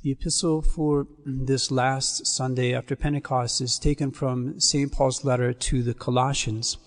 The 0.00 0.12
epistle 0.12 0.62
for 0.62 1.08
this 1.26 1.72
last 1.72 2.24
Sunday 2.24 2.72
after 2.72 2.94
Pentecost 2.94 3.60
is 3.60 3.80
taken 3.80 4.12
from 4.12 4.60
St. 4.60 4.92
Paul's 4.92 5.24
letter 5.24 5.52
to 5.52 5.82
the 5.82 5.92
Colossians. 5.92 6.78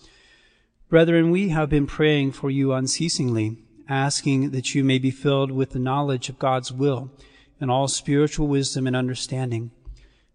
Brethren, 0.88 1.30
we 1.30 1.50
have 1.50 1.70
been 1.70 1.88
praying 1.88 2.32
for 2.32 2.50
you 2.50 2.72
unceasingly, 2.72 3.58
asking 3.90 4.52
that 4.52 4.74
you 4.74 4.86
may 4.86 4.98
be 4.98 5.12
filled 5.12 5.52
with 5.52 5.72
the 5.72 5.80
knowledge 5.80 6.30
of 6.30 6.40
God's 6.40 6.72
will 6.72 7.12
and 7.60 7.70
all 7.70 7.90
spiritual 7.90 8.48
wisdom 8.48 8.88
and 8.88 8.96
understanding. 8.96 9.72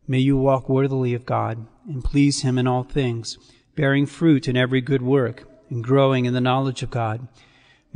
May 0.06 0.18
you 0.18 0.36
walk 0.36 0.68
worthily 0.68 1.14
of 1.14 1.24
God 1.24 1.66
and 1.88 2.04
please 2.04 2.43
Him 2.43 2.58
in 2.58 2.66
all 2.66 2.82
things, 2.82 3.38
bearing 3.74 4.04
fruit 4.04 4.46
in 4.46 4.54
every 4.54 4.82
good 4.82 5.00
work 5.00 5.48
and 5.70 5.82
growing 5.82 6.27
in 6.27 6.34
the 6.34 6.43
knowledge 6.43 6.82
of 6.82 6.90
God 6.90 7.27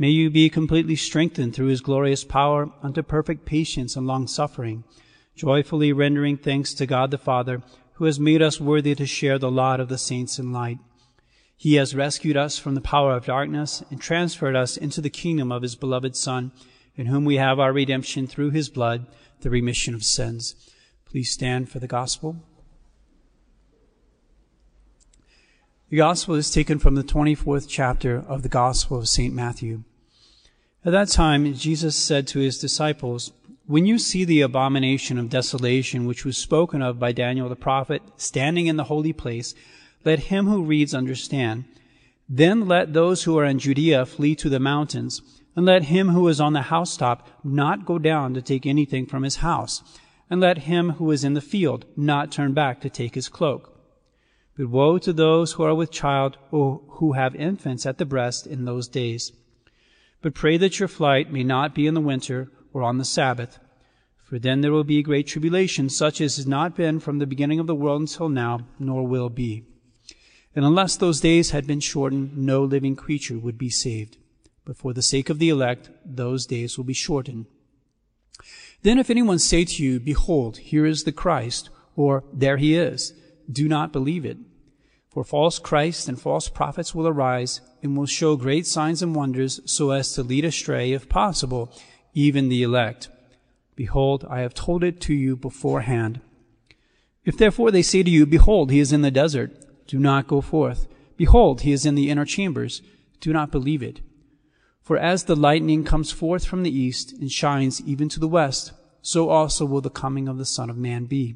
May 0.01 0.09
you 0.09 0.31
be 0.31 0.49
completely 0.49 0.95
strengthened 0.95 1.53
through 1.53 1.67
his 1.67 1.79
glorious 1.79 2.23
power 2.23 2.71
unto 2.81 3.03
perfect 3.03 3.45
patience 3.45 3.95
and 3.95 4.07
long 4.07 4.25
suffering, 4.25 4.83
joyfully 5.35 5.93
rendering 5.93 6.37
thanks 6.37 6.73
to 6.73 6.87
God 6.87 7.11
the 7.11 7.19
Father, 7.19 7.61
who 7.93 8.05
has 8.05 8.19
made 8.19 8.41
us 8.41 8.59
worthy 8.59 8.95
to 8.95 9.05
share 9.05 9.37
the 9.37 9.51
lot 9.51 9.79
of 9.79 9.89
the 9.89 9.99
saints 9.99 10.39
in 10.39 10.51
light. 10.51 10.79
He 11.55 11.75
has 11.75 11.93
rescued 11.93 12.35
us 12.35 12.57
from 12.57 12.73
the 12.73 12.81
power 12.81 13.13
of 13.15 13.27
darkness 13.27 13.83
and 13.91 14.01
transferred 14.01 14.55
us 14.55 14.75
into 14.75 15.01
the 15.01 15.11
kingdom 15.11 15.51
of 15.51 15.61
his 15.61 15.75
beloved 15.75 16.15
Son, 16.15 16.51
in 16.95 17.05
whom 17.05 17.23
we 17.23 17.35
have 17.35 17.59
our 17.59 17.71
redemption 17.71 18.25
through 18.25 18.49
his 18.49 18.69
blood, 18.69 19.05
the 19.41 19.51
remission 19.51 19.93
of 19.93 20.03
sins. 20.03 20.55
Please 21.05 21.29
stand 21.29 21.69
for 21.69 21.77
the 21.77 21.85
gospel. 21.85 22.37
The 25.91 25.97
gospel 25.97 26.33
is 26.33 26.49
taken 26.49 26.79
from 26.79 26.95
the 26.95 27.03
24th 27.03 27.67
chapter 27.69 28.17
of 28.17 28.41
the 28.41 28.49
Gospel 28.49 28.97
of 28.97 29.07
St. 29.07 29.31
Matthew. 29.31 29.83
At 30.83 30.93
that 30.93 31.09
time, 31.09 31.53
Jesus 31.53 31.95
said 31.95 32.25
to 32.27 32.39
his 32.39 32.57
disciples, 32.57 33.31
When 33.67 33.85
you 33.85 33.99
see 33.99 34.25
the 34.25 34.41
abomination 34.41 35.19
of 35.19 35.29
desolation 35.29 36.07
which 36.07 36.25
was 36.25 36.39
spoken 36.39 36.81
of 36.81 36.97
by 36.97 37.11
Daniel 37.11 37.47
the 37.49 37.55
prophet 37.55 38.01
standing 38.17 38.65
in 38.65 38.77
the 38.77 38.85
holy 38.85 39.13
place, 39.13 39.53
let 40.03 40.31
him 40.31 40.47
who 40.47 40.63
reads 40.63 40.95
understand. 40.95 41.65
Then 42.27 42.67
let 42.67 42.93
those 42.93 43.25
who 43.25 43.37
are 43.37 43.45
in 43.45 43.59
Judea 43.59 44.07
flee 44.07 44.33
to 44.37 44.49
the 44.49 44.59
mountains, 44.59 45.21
and 45.55 45.67
let 45.67 45.83
him 45.83 46.09
who 46.09 46.27
is 46.27 46.41
on 46.41 46.53
the 46.53 46.63
housetop 46.63 47.29
not 47.43 47.85
go 47.85 47.99
down 47.99 48.33
to 48.33 48.41
take 48.41 48.65
anything 48.65 49.05
from 49.05 49.21
his 49.21 49.35
house, 49.37 49.83
and 50.31 50.41
let 50.41 50.59
him 50.59 50.93
who 50.93 51.11
is 51.11 51.23
in 51.23 51.35
the 51.35 51.41
field 51.41 51.85
not 51.95 52.31
turn 52.31 52.53
back 52.53 52.81
to 52.81 52.89
take 52.89 53.13
his 53.13 53.29
cloak. 53.29 53.79
But 54.57 54.69
woe 54.69 54.97
to 54.97 55.13
those 55.13 55.51
who 55.51 55.63
are 55.63 55.75
with 55.75 55.91
child 55.91 56.37
or 56.49 56.81
who 56.93 57.11
have 57.11 57.35
infants 57.35 57.85
at 57.85 57.99
the 57.99 58.05
breast 58.05 58.47
in 58.47 58.65
those 58.65 58.87
days. 58.87 59.31
But 60.21 60.35
pray 60.35 60.57
that 60.57 60.79
your 60.79 60.87
flight 60.87 61.31
may 61.31 61.43
not 61.43 61.73
be 61.73 61.87
in 61.87 61.93
the 61.93 62.01
winter 62.01 62.51
or 62.73 62.83
on 62.83 62.97
the 62.97 63.05
Sabbath, 63.05 63.59
for 64.23 64.39
then 64.39 64.61
there 64.61 64.71
will 64.71 64.83
be 64.83 64.99
a 64.99 65.03
great 65.03 65.27
tribulation, 65.27 65.89
such 65.89 66.21
as 66.21 66.37
has 66.37 66.47
not 66.47 66.75
been 66.75 66.99
from 66.99 67.19
the 67.19 67.27
beginning 67.27 67.59
of 67.59 67.67
the 67.67 67.75
world 67.75 68.01
until 68.01 68.29
now, 68.29 68.67
nor 68.79 69.05
will 69.05 69.29
be. 69.29 69.65
And 70.55 70.63
unless 70.63 70.95
those 70.95 71.19
days 71.19 71.51
had 71.51 71.67
been 71.67 71.79
shortened, 71.79 72.37
no 72.37 72.63
living 72.63 72.95
creature 72.95 73.39
would 73.39 73.57
be 73.57 73.69
saved. 73.69 74.17
But 74.63 74.77
for 74.77 74.93
the 74.93 75.01
sake 75.01 75.29
of 75.29 75.39
the 75.39 75.49
elect, 75.49 75.89
those 76.05 76.45
days 76.45 76.77
will 76.77 76.85
be 76.85 76.93
shortened. 76.93 77.47
Then 78.83 78.99
if 78.99 79.09
anyone 79.09 79.39
say 79.39 79.65
to 79.65 79.83
you, 79.83 79.99
Behold, 79.99 80.57
here 80.57 80.85
is 80.85 81.03
the 81.03 81.11
Christ, 81.11 81.69
or 81.95 82.23
there 82.31 82.57
he 82.57 82.75
is, 82.75 83.13
do 83.51 83.67
not 83.67 83.91
believe 83.91 84.25
it. 84.25 84.37
For 85.11 85.25
false 85.25 85.59
Christs 85.59 86.07
and 86.07 86.19
false 86.19 86.47
prophets 86.47 86.95
will 86.95 87.05
arise 87.05 87.59
and 87.83 87.97
will 87.97 88.05
show 88.05 88.37
great 88.37 88.65
signs 88.65 89.01
and 89.01 89.13
wonders 89.13 89.59
so 89.65 89.91
as 89.91 90.13
to 90.13 90.23
lead 90.23 90.45
astray, 90.45 90.93
if 90.93 91.09
possible, 91.09 91.69
even 92.13 92.47
the 92.47 92.63
elect. 92.63 93.09
Behold, 93.75 94.25
I 94.29 94.39
have 94.39 94.53
told 94.53 94.85
it 94.85 95.01
to 95.01 95.13
you 95.13 95.35
beforehand. 95.35 96.21
If 97.25 97.37
therefore 97.37 97.71
they 97.71 97.81
say 97.81 98.03
to 98.03 98.09
you, 98.09 98.25
Behold, 98.25 98.71
he 98.71 98.79
is 98.79 98.93
in 98.93 99.01
the 99.01 99.11
desert, 99.11 99.51
do 99.85 99.99
not 99.99 100.27
go 100.29 100.39
forth. 100.39 100.87
Behold, 101.17 101.61
he 101.61 101.73
is 101.73 101.85
in 101.85 101.95
the 101.95 102.09
inner 102.09 102.25
chambers, 102.25 102.81
do 103.19 103.33
not 103.33 103.51
believe 103.51 103.83
it. 103.83 103.99
For 104.81 104.97
as 104.97 105.25
the 105.25 105.35
lightning 105.35 105.83
comes 105.83 106.13
forth 106.13 106.45
from 106.45 106.63
the 106.63 106.75
east 106.75 107.11
and 107.11 107.29
shines 107.29 107.81
even 107.81 108.07
to 108.09 108.19
the 108.19 108.29
west, 108.29 108.71
so 109.01 109.27
also 109.27 109.65
will 109.65 109.81
the 109.81 109.89
coming 109.89 110.29
of 110.29 110.37
the 110.37 110.45
Son 110.45 110.69
of 110.69 110.77
Man 110.77 111.03
be. 111.03 111.35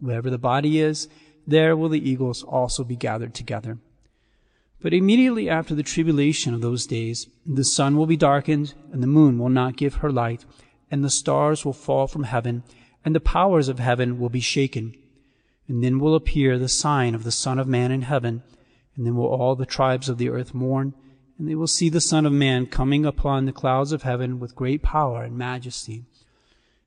Wherever 0.00 0.28
the 0.28 0.38
body 0.38 0.80
is, 0.80 1.08
there 1.46 1.76
will 1.76 1.88
the 1.88 2.08
eagles 2.08 2.42
also 2.42 2.84
be 2.84 2.96
gathered 2.96 3.34
together. 3.34 3.78
But 4.80 4.92
immediately 4.92 5.48
after 5.48 5.74
the 5.74 5.82
tribulation 5.82 6.54
of 6.54 6.60
those 6.60 6.86
days, 6.86 7.28
the 7.46 7.64
sun 7.64 7.96
will 7.96 8.06
be 8.06 8.16
darkened, 8.16 8.74
and 8.92 9.02
the 9.02 9.06
moon 9.06 9.38
will 9.38 9.48
not 9.48 9.76
give 9.76 9.96
her 9.96 10.10
light, 10.10 10.44
and 10.90 11.04
the 11.04 11.10
stars 11.10 11.64
will 11.64 11.72
fall 11.72 12.08
from 12.08 12.24
heaven, 12.24 12.64
and 13.04 13.14
the 13.14 13.20
powers 13.20 13.68
of 13.68 13.78
heaven 13.78 14.18
will 14.18 14.28
be 14.28 14.40
shaken. 14.40 14.94
And 15.68 15.82
then 15.82 16.00
will 16.00 16.16
appear 16.16 16.58
the 16.58 16.68
sign 16.68 17.14
of 17.14 17.22
the 17.22 17.30
Son 17.30 17.58
of 17.58 17.68
Man 17.68 17.92
in 17.92 18.02
heaven, 18.02 18.42
and 18.96 19.06
then 19.06 19.14
will 19.16 19.26
all 19.26 19.54
the 19.54 19.64
tribes 19.64 20.08
of 20.08 20.18
the 20.18 20.28
earth 20.28 20.52
mourn, 20.52 20.94
and 21.38 21.48
they 21.48 21.54
will 21.54 21.68
see 21.68 21.88
the 21.88 22.00
Son 22.00 22.26
of 22.26 22.32
Man 22.32 22.66
coming 22.66 23.06
upon 23.06 23.46
the 23.46 23.52
clouds 23.52 23.92
of 23.92 24.02
heaven 24.02 24.40
with 24.40 24.56
great 24.56 24.82
power 24.82 25.22
and 25.22 25.38
majesty. 25.38 26.04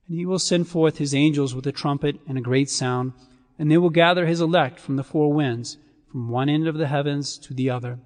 And 0.08 0.20
he 0.20 0.26
will 0.26 0.40
send 0.40 0.68
forth 0.68 0.98
his 0.98 1.16
angels 1.16 1.56
with 1.56 1.66
a 1.66 1.72
trumpet 1.72 2.20
and 2.28 2.38
a 2.38 2.42
great 2.42 2.70
sound, 2.70 3.14
and 3.58 3.72
they 3.72 3.78
will 3.78 3.90
gather 3.90 4.26
his 4.26 4.42
elect 4.42 4.80
from 4.80 4.96
the 4.96 5.04
four 5.04 5.32
winds, 5.32 5.78
from 6.12 6.30
one 6.30 6.50
end 6.50 6.68
of 6.68 6.78
the 6.78 6.88
heavens 6.88 7.38
to 7.38 7.54
the 7.54 7.70
other. 7.70 8.00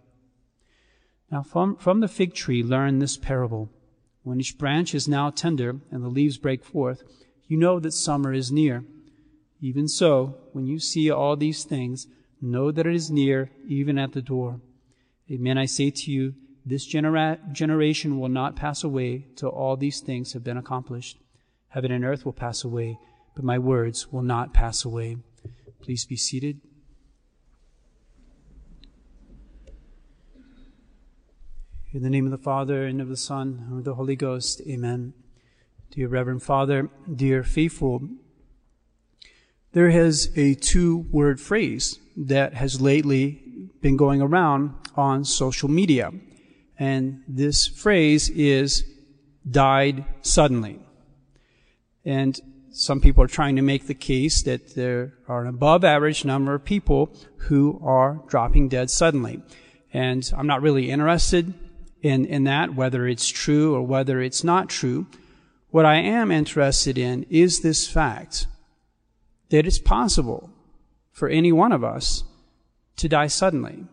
Now 1.31 1.43
from, 1.43 1.75
from 1.75 1.99
the 1.99 2.07
fig 2.07 2.33
tree 2.33 2.63
learn 2.63 2.99
this 2.99 3.17
parable. 3.17 3.69
When 4.23 4.39
each 4.39 4.57
branch 4.57 4.93
is 4.93 5.07
now 5.07 5.29
tender 5.29 5.79
and 5.91 6.03
the 6.03 6.09
leaves 6.09 6.37
break 6.37 6.63
forth, 6.63 7.03
you 7.47 7.57
know 7.57 7.79
that 7.79 7.91
summer 7.91 8.33
is 8.33 8.51
near. 8.51 8.83
Even 9.61 9.87
so, 9.87 10.37
when 10.53 10.65
you 10.65 10.79
see 10.79 11.09
all 11.09 11.35
these 11.35 11.63
things, 11.63 12.07
know 12.41 12.71
that 12.71 12.87
it 12.87 12.95
is 12.95 13.11
near, 13.11 13.51
even 13.67 13.97
at 13.97 14.13
the 14.13 14.21
door. 14.21 14.61
Amen, 15.29 15.57
I 15.57 15.66
say 15.66 15.89
to 15.91 16.11
you, 16.11 16.35
this 16.66 16.85
genera- 16.85 17.39
generation 17.51 18.19
will 18.19 18.29
not 18.29 18.55
pass 18.55 18.83
away 18.83 19.25
till 19.35 19.49
all 19.49 19.75
these 19.75 19.99
things 19.99 20.33
have 20.33 20.43
been 20.43 20.57
accomplished. 20.57 21.17
Heaven 21.69 21.91
and 21.91 22.05
earth 22.05 22.25
will 22.25 22.33
pass 22.33 22.63
away, 22.63 22.97
but 23.35 23.43
my 23.43 23.57
words 23.59 24.11
will 24.11 24.21
not 24.21 24.53
pass 24.53 24.85
away. 24.85 25.17
Please 25.81 26.06
be 26.06 26.16
seated. 26.16 26.62
In 31.91 32.03
the 32.03 32.09
name 32.09 32.25
of 32.25 32.31
the 32.31 32.38
Father, 32.38 32.85
and 32.85 33.01
of 33.01 33.09
the 33.09 33.17
Son, 33.17 33.66
and 33.67 33.79
of 33.79 33.84
the 33.85 33.95
Holy 33.95 34.16
Ghost, 34.16 34.62
amen. 34.67 35.13
Dear 35.91 36.07
Reverend 36.07 36.44
Father, 36.44 36.90
dear 37.12 37.44
faithful, 37.44 38.07
there 39.72 39.90
has 39.90 40.31
a 40.35 40.53
two 40.56 41.07
word 41.12 41.40
phrase 41.40 41.97
that 42.16 42.53
has 42.53 42.79
lately 42.79 43.41
been 43.81 43.97
going 43.97 44.22
around 44.22 44.75
on 44.96 45.23
social 45.25 45.69
media. 45.69 46.11
And 46.78 47.23
this 47.28 47.67
phrase 47.67 48.29
is 48.29 48.84
died 49.50 50.06
suddenly. 50.22 50.79
And 52.06 52.40
some 52.72 53.02
people 53.02 53.24
are 53.24 53.28
trying 53.28 53.56
to 53.56 53.62
make 53.62 53.88
the 53.88 53.94
case 53.94 54.44
that 54.44 54.75
there 54.75 55.13
are 55.28 55.41
an 55.41 55.47
above 55.47 55.84
average 55.84 56.24
number 56.24 56.53
of 56.53 56.63
people 56.63 57.16
who 57.38 57.80
are 57.84 58.22
dropping 58.28 58.69
dead 58.69 58.90
suddenly. 58.90 59.41
And 59.91 60.30
I'm 60.38 60.47
not 60.47 60.62
really 60.62 60.91
interested 60.91 61.53
in, 62.02 62.25
in 62.25 62.44
that, 62.44 62.75
whether 62.75 63.08
it's 63.08 63.28
true 63.28 63.75
or 63.75 63.81
whether 63.81 64.22
it's 64.22 64.44
not 64.44 64.69
true. 64.69 65.08
What 65.69 65.85
I 65.85 65.96
am 65.96 66.31
interested 66.31 66.97
in 66.97 67.25
is 67.29 67.62
this 67.62 67.88
fact 67.88 68.47
that 69.50 69.66
it's 69.66 69.79
possible 69.79 70.52
for 71.12 71.28
any 71.28 71.52
one 71.52 71.72
of 71.72 71.84
us 71.84 72.24
to 72.97 73.09
die 73.09 73.28
suddenly. 73.28 73.85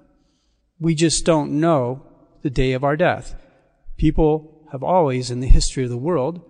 We 0.78 0.94
just 0.94 1.24
don't 1.24 1.60
know 1.60 2.02
the 2.42 2.50
day 2.50 2.72
of 2.72 2.84
our 2.84 2.96
death. 2.96 3.34
People 3.96 4.68
have 4.70 4.82
always, 4.82 5.30
in 5.30 5.40
the 5.40 5.46
history 5.46 5.84
of 5.84 5.90
the 5.90 5.96
world, 5.96 6.42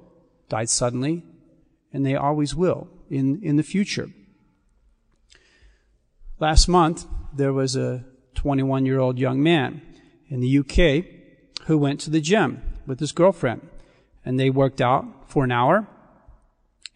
died 0.49 0.69
suddenly 0.69 1.23
and 1.97 2.05
they 2.05 2.15
always 2.15 2.55
will 2.55 2.89
in, 3.09 3.43
in 3.43 3.57
the 3.57 3.63
future. 3.63 4.11
Last 6.39 6.69
month, 6.69 7.07
there 7.33 7.55
was 7.55 7.75
a 7.75 8.05
21 8.35 8.85
year 8.85 8.99
old 8.99 9.19
young 9.19 9.43
man 9.43 9.81
in 10.29 10.41
the 10.41 10.59
UK 10.59 11.07
who 11.67 11.79
went 11.79 11.99
to 12.01 12.11
the 12.11 12.21
gym 12.21 12.61
with 12.87 13.01
his 13.01 13.13
girlfriend 13.13 13.67
and 14.27 14.39
they 14.39 14.51
worked 14.51 14.83
out 14.83 15.07
for 15.27 15.43
an 15.43 15.51
hour. 15.51 15.89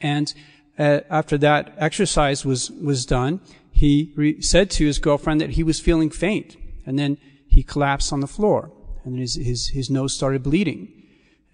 And 0.03 0.33
uh, 0.79 1.01
after 1.09 1.39
that 1.39 1.73
exercise 1.79 2.45
was, 2.45 2.71
was 2.71 3.07
done, 3.07 3.41
he 3.73 4.13
re- 4.17 4.43
said 4.43 4.71
to 4.73 4.85
his 4.85 4.99
girlfriend 4.99 5.41
that 5.41 5.51
he 5.51 5.63
was 5.63 5.81
feeling 5.81 6.11
faint. 6.11 6.59
And 6.85 6.99
then 6.99 7.17
he 7.49 7.63
collapsed 7.63 8.13
on 8.13 8.21
the 8.21 8.27
floor 8.27 8.71
and 9.05 9.19
his, 9.19 9.35
his, 9.37 9.69
his 9.69 9.89
nose 9.89 10.13
started 10.13 10.43
bleeding. 10.43 11.00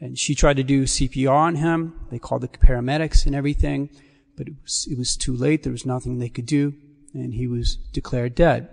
And 0.01 0.19
she 0.19 0.35
tried 0.35 0.59
to 0.59 0.63
do 0.63 0.85
CPR 0.85 1.31
on 1.31 1.55
him. 1.57 2.07
They 2.11 2.19
called 2.19 2.43
the 2.43 2.49
paramedics 2.49 3.25
and 3.25 3.35
everything, 3.35 3.89
but 4.37 4.49
it 4.49 4.55
was, 4.63 4.87
it 4.91 4.99
was 4.99 5.17
too 5.17 5.35
late. 5.35 5.63
There 5.63 5.73
was 5.73 5.87
nothing 5.87 6.19
they 6.19 6.29
could 6.29 6.47
do, 6.47 6.75
and 7.15 7.33
he 7.35 7.47
was 7.47 7.77
declared 7.93 8.35
dead. 8.35 8.69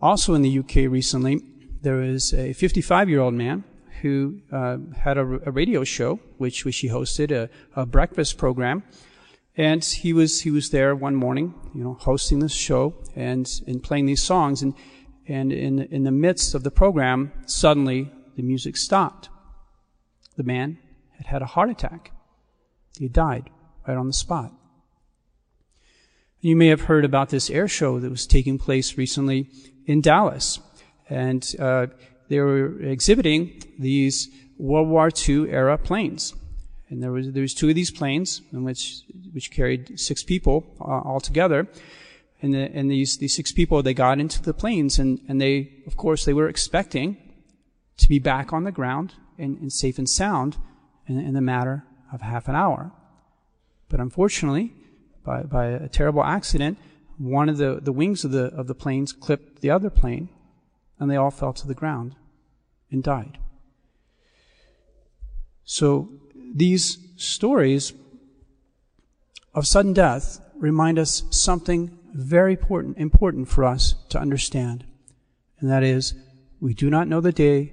Also 0.00 0.34
in 0.34 0.42
the 0.42 0.58
UK 0.58 0.90
recently, 0.90 1.42
there 1.82 1.96
was 1.96 2.32
a 2.34 2.52
55 2.52 3.08
year 3.08 3.20
old 3.20 3.34
man 3.34 3.64
who 4.02 4.40
uh, 4.52 4.76
had 4.96 5.16
a, 5.18 5.22
a, 5.22 5.50
radio 5.50 5.84
show, 5.84 6.20
which, 6.36 6.64
which 6.64 6.78
he 6.78 6.88
hosted, 6.88 7.30
a, 7.30 7.48
a, 7.74 7.86
breakfast 7.86 8.36
program. 8.36 8.82
And 9.56 9.82
he 9.82 10.12
was, 10.12 10.42
he 10.42 10.50
was 10.50 10.70
there 10.70 10.94
one 10.94 11.14
morning, 11.14 11.54
you 11.74 11.82
know, 11.82 11.94
hosting 11.94 12.40
this 12.40 12.52
show 12.52 12.94
and, 13.14 13.50
and 13.66 13.82
playing 13.82 14.06
these 14.06 14.22
songs. 14.22 14.62
And, 14.62 14.74
and 15.26 15.50
in, 15.50 15.80
in 15.84 16.04
the 16.04 16.10
midst 16.10 16.54
of 16.54 16.62
the 16.62 16.70
program, 16.70 17.32
suddenly 17.46 18.12
the 18.36 18.42
music 18.42 18.76
stopped. 18.76 19.28
The 20.36 20.42
man 20.42 20.78
had 21.16 21.26
had 21.26 21.42
a 21.42 21.46
heart 21.46 21.70
attack. 21.70 22.12
He 22.98 23.08
died 23.08 23.50
right 23.86 23.96
on 23.96 24.06
the 24.06 24.12
spot. 24.12 24.52
You 26.40 26.54
may 26.54 26.68
have 26.68 26.82
heard 26.82 27.04
about 27.04 27.30
this 27.30 27.50
air 27.50 27.66
show 27.66 27.98
that 27.98 28.10
was 28.10 28.26
taking 28.26 28.58
place 28.58 28.96
recently 28.98 29.48
in 29.86 30.00
Dallas. 30.00 30.60
And 31.08 31.54
uh, 31.58 31.86
they 32.28 32.40
were 32.40 32.80
exhibiting 32.82 33.62
these 33.78 34.28
World 34.58 34.88
War 34.88 35.10
II 35.28 35.50
era 35.50 35.78
planes. 35.78 36.34
And 36.88 37.02
there 37.02 37.10
was, 37.10 37.32
there 37.32 37.42
was 37.42 37.54
two 37.54 37.70
of 37.70 37.74
these 37.74 37.90
planes, 37.90 38.42
in 38.52 38.62
which, 38.64 39.00
which 39.32 39.50
carried 39.50 39.98
six 39.98 40.22
people 40.22 40.64
uh, 40.80 41.00
all 41.00 41.20
together. 41.20 41.66
And, 42.42 42.54
the, 42.54 42.70
and 42.72 42.90
these, 42.90 43.16
these 43.16 43.34
six 43.34 43.50
people, 43.50 43.82
they 43.82 43.94
got 43.94 44.20
into 44.20 44.42
the 44.42 44.54
planes 44.54 44.98
and, 44.98 45.20
and 45.26 45.40
they, 45.40 45.72
of 45.86 45.96
course, 45.96 46.24
they 46.26 46.34
were 46.34 46.48
expecting 46.48 47.16
to 47.96 48.08
be 48.08 48.18
back 48.18 48.52
on 48.52 48.64
the 48.64 48.72
ground 48.72 49.14
and, 49.38 49.58
and 49.58 49.72
safe 49.72 49.98
and 49.98 50.08
sound 50.08 50.56
in, 51.06 51.18
in 51.18 51.34
the 51.34 51.40
matter 51.40 51.84
of 52.12 52.20
half 52.20 52.48
an 52.48 52.54
hour. 52.54 52.92
But 53.88 54.00
unfortunately, 54.00 54.74
by, 55.24 55.42
by 55.42 55.66
a 55.66 55.88
terrible 55.88 56.24
accident, 56.24 56.78
one 57.18 57.48
of 57.48 57.56
the, 57.56 57.80
the 57.80 57.92
wings 57.92 58.24
of 58.24 58.30
the, 58.30 58.46
of 58.54 58.66
the 58.66 58.74
planes 58.74 59.12
clipped 59.12 59.60
the 59.60 59.70
other 59.70 59.90
plane, 59.90 60.28
and 60.98 61.10
they 61.10 61.16
all 61.16 61.30
fell 61.30 61.52
to 61.52 61.66
the 61.66 61.74
ground 61.74 62.14
and 62.90 63.02
died. 63.02 63.38
So 65.64 66.08
these 66.54 66.98
stories 67.16 67.92
of 69.54 69.66
sudden 69.66 69.92
death 69.92 70.40
remind 70.54 70.98
us 70.98 71.24
something 71.30 71.98
very 72.12 72.52
important, 72.52 72.98
important 72.98 73.48
for 73.48 73.64
us 73.64 73.94
to 74.10 74.18
understand. 74.18 74.84
And 75.60 75.70
that 75.70 75.82
is, 75.82 76.14
we 76.60 76.72
do 76.72 76.88
not 76.88 77.08
know 77.08 77.20
the 77.20 77.32
day 77.32 77.72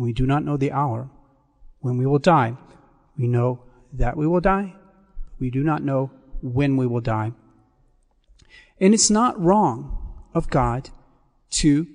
and 0.00 0.06
we 0.06 0.14
do 0.14 0.24
not 0.24 0.42
know 0.42 0.56
the 0.56 0.72
hour 0.72 1.10
when 1.80 1.98
we 1.98 2.06
will 2.06 2.18
die. 2.18 2.56
We 3.18 3.26
know 3.26 3.60
that 3.92 4.16
we 4.16 4.26
will 4.26 4.40
die. 4.40 4.74
We 5.38 5.50
do 5.50 5.62
not 5.62 5.82
know 5.82 6.10
when 6.40 6.78
we 6.78 6.86
will 6.86 7.02
die. 7.02 7.32
And 8.80 8.94
it's 8.94 9.10
not 9.10 9.38
wrong 9.38 9.98
of 10.32 10.48
God 10.48 10.88
to 11.50 11.86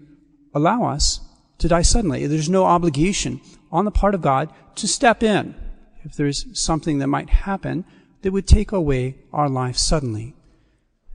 allow 0.54 0.84
us 0.84 1.20
to 1.58 1.68
die 1.68 1.82
suddenly. 1.82 2.28
There's 2.28 2.48
no 2.48 2.66
obligation 2.66 3.42
on 3.72 3.86
the 3.86 3.92
part 3.92 4.14
of 4.14 4.22
God 4.22 4.54
to 4.76 4.88
step 4.88 5.24
in 5.24 5.56
if 6.04 6.16
there's 6.16 6.46
something 6.54 7.00
that 7.00 7.08
might 7.08 7.32
happen 7.32 7.86
that 8.22 8.32
would 8.32 8.48
take 8.48 8.72
away 8.72 9.16
our 9.34 9.50
life 9.50 9.78
suddenly. 9.78 10.36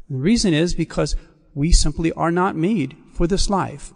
The 0.09 0.17
reason 0.17 0.55
is 0.55 0.75
because 0.75 1.15
we 1.55 1.71
simply 1.71 2.11
are 2.15 2.33
not 2.33 2.57
made 2.57 2.97
for 3.13 3.29
this 3.29 3.49
life. 3.49 3.93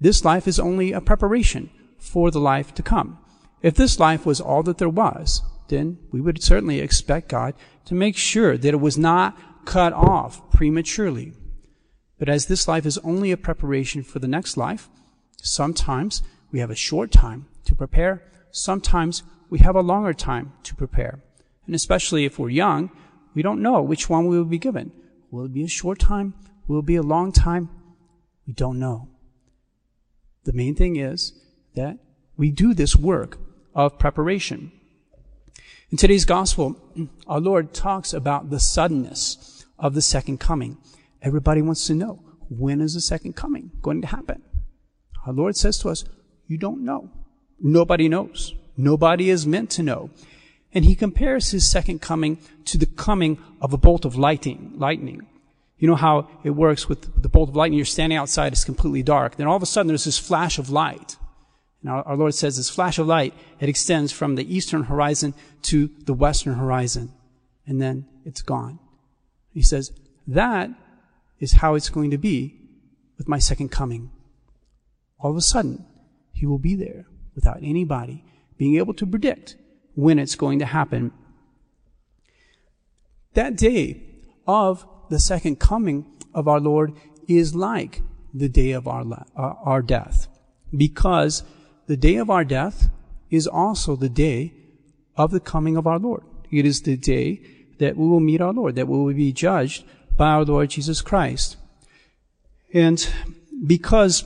This 0.00 0.24
life 0.24 0.46
is 0.46 0.60
only 0.60 0.92
a 0.92 1.00
preparation 1.00 1.70
for 1.98 2.30
the 2.30 2.40
life 2.40 2.74
to 2.74 2.82
come. 2.82 3.18
If 3.62 3.74
this 3.74 3.98
life 3.98 4.24
was 4.24 4.40
all 4.40 4.62
that 4.64 4.78
there 4.78 4.88
was, 4.88 5.42
then 5.68 5.98
we 6.10 6.20
would 6.20 6.42
certainly 6.42 6.80
expect 6.80 7.28
God 7.28 7.54
to 7.86 7.94
make 7.94 8.16
sure 8.16 8.56
that 8.56 8.74
it 8.74 8.80
was 8.80 8.96
not 8.96 9.38
cut 9.64 9.92
off 9.92 10.50
prematurely. 10.50 11.32
But 12.18 12.28
as 12.28 12.46
this 12.46 12.66
life 12.66 12.86
is 12.86 12.98
only 12.98 13.30
a 13.32 13.36
preparation 13.36 14.02
for 14.02 14.18
the 14.18 14.28
next 14.28 14.56
life, 14.56 14.88
sometimes 15.42 16.22
we 16.50 16.60
have 16.60 16.70
a 16.70 16.74
short 16.74 17.10
time 17.10 17.46
to 17.64 17.74
prepare, 17.74 18.22
sometimes 18.50 19.22
we 19.50 19.58
have 19.60 19.76
a 19.76 19.80
longer 19.82 20.14
time 20.14 20.52
to 20.62 20.74
prepare. 20.74 21.22
And 21.66 21.74
especially 21.74 22.24
if 22.24 22.38
we're 22.38 22.48
young, 22.48 22.90
we 23.34 23.42
don't 23.42 23.62
know 23.62 23.82
which 23.82 24.08
one 24.08 24.26
we 24.26 24.38
will 24.38 24.44
be 24.44 24.58
given. 24.58 24.90
Will 25.30 25.44
it 25.44 25.52
be 25.52 25.64
a 25.64 25.68
short 25.68 25.98
time? 25.98 26.34
Will 26.66 26.80
it 26.80 26.86
be 26.86 26.96
a 26.96 27.02
long 27.02 27.30
time? 27.32 27.68
We 28.46 28.52
don't 28.54 28.78
know. 28.78 29.08
The 30.44 30.54
main 30.54 30.74
thing 30.74 30.96
is 30.96 31.38
that 31.74 31.98
we 32.36 32.50
do 32.50 32.74
this 32.74 32.96
work 32.96 33.38
of 33.74 33.98
preparation. 33.98 34.72
In 35.90 35.96
today's 35.96 36.24
gospel, 36.24 36.76
our 37.26 37.40
Lord 37.40 37.72
talks 37.72 38.12
about 38.12 38.50
the 38.50 38.60
suddenness 38.60 39.64
of 39.78 39.94
the 39.94 40.02
second 40.02 40.38
coming. 40.38 40.76
Everybody 41.22 41.62
wants 41.62 41.86
to 41.86 41.94
know, 41.94 42.22
when 42.50 42.80
is 42.80 42.94
the 42.94 43.00
second 43.00 43.36
coming 43.36 43.70
going 43.80 44.02
to 44.02 44.08
happen? 44.08 44.42
Our 45.26 45.32
Lord 45.32 45.56
says 45.56 45.78
to 45.78 45.88
us, 45.88 46.04
you 46.46 46.58
don't 46.58 46.84
know. 46.84 47.10
Nobody 47.60 48.08
knows. 48.08 48.54
Nobody 48.76 49.30
is 49.30 49.46
meant 49.46 49.70
to 49.70 49.82
know. 49.82 50.10
And 50.72 50.84
he 50.84 50.94
compares 50.94 51.50
his 51.50 51.68
second 51.68 52.00
coming 52.00 52.38
to 52.66 52.78
the 52.78 52.86
coming 52.86 53.38
of 53.60 53.72
a 53.72 53.78
bolt 53.78 54.04
of 54.04 54.16
lightning, 54.16 54.74
lightning. 54.76 55.26
You 55.78 55.88
know 55.88 55.96
how 55.96 56.28
it 56.44 56.50
works 56.50 56.88
with 56.88 57.22
the 57.22 57.28
bolt 57.28 57.48
of 57.48 57.56
lightning. 57.56 57.78
You're 57.78 57.86
standing 57.86 58.18
outside, 58.18 58.52
it's 58.52 58.64
completely 58.64 59.02
dark. 59.02 59.36
Then 59.36 59.46
all 59.46 59.56
of 59.56 59.62
a 59.62 59.66
sudden 59.66 59.88
there's 59.88 60.04
this 60.04 60.18
flash 60.18 60.58
of 60.58 60.70
light. 60.70 61.16
Now, 61.82 62.02
our 62.02 62.16
Lord 62.16 62.34
says 62.34 62.56
this 62.56 62.70
flash 62.70 62.98
of 62.98 63.06
light, 63.06 63.34
it 63.60 63.68
extends 63.68 64.10
from 64.12 64.34
the 64.34 64.54
eastern 64.54 64.84
horizon 64.84 65.34
to 65.62 65.90
the 66.04 66.14
western 66.14 66.54
horizon, 66.54 67.12
and 67.66 67.80
then 67.80 68.06
it's 68.24 68.42
gone. 68.42 68.80
He 69.52 69.62
says, 69.62 69.92
that 70.26 70.70
is 71.38 71.52
how 71.52 71.74
it's 71.74 71.88
going 71.88 72.10
to 72.10 72.18
be 72.18 72.54
with 73.16 73.28
my 73.28 73.38
second 73.38 73.70
coming. 73.70 74.10
All 75.18 75.30
of 75.30 75.36
a 75.36 75.40
sudden, 75.42 75.84
He 76.32 76.46
will 76.46 76.58
be 76.58 76.74
there 76.74 77.06
without 77.34 77.58
anybody 77.62 78.24
being 78.56 78.76
able 78.76 78.94
to 78.94 79.06
predict 79.06 79.56
when 79.94 80.18
it's 80.18 80.34
going 80.34 80.58
to 80.58 80.66
happen. 80.66 81.12
That 83.34 83.56
day 83.56 84.02
of 84.46 84.86
the 85.10 85.20
second 85.20 85.60
coming 85.60 86.06
of 86.34 86.48
our 86.48 86.60
Lord 86.60 86.94
is 87.28 87.54
like 87.54 88.02
the 88.34 88.48
day 88.48 88.72
of 88.72 88.86
our, 88.88 89.04
uh, 89.36 89.54
our 89.64 89.82
death 89.82 90.28
because 90.76 91.42
the 91.88 91.96
day 91.96 92.16
of 92.16 92.30
our 92.30 92.44
death 92.44 92.90
is 93.30 93.46
also 93.46 93.96
the 93.96 94.08
day 94.10 94.52
of 95.16 95.30
the 95.30 95.40
coming 95.40 95.76
of 95.76 95.86
our 95.86 95.98
Lord. 95.98 96.22
It 96.50 96.64
is 96.64 96.82
the 96.82 96.96
day 96.96 97.40
that 97.78 97.96
we 97.96 98.06
will 98.06 98.20
meet 98.20 98.40
our 98.40 98.52
Lord, 98.52 98.76
that 98.76 98.86
we 98.86 98.98
will 98.98 99.14
be 99.14 99.32
judged 99.32 99.84
by 100.16 100.28
our 100.28 100.44
Lord 100.44 100.70
Jesus 100.70 101.00
Christ. 101.00 101.56
And 102.72 103.08
because 103.66 104.24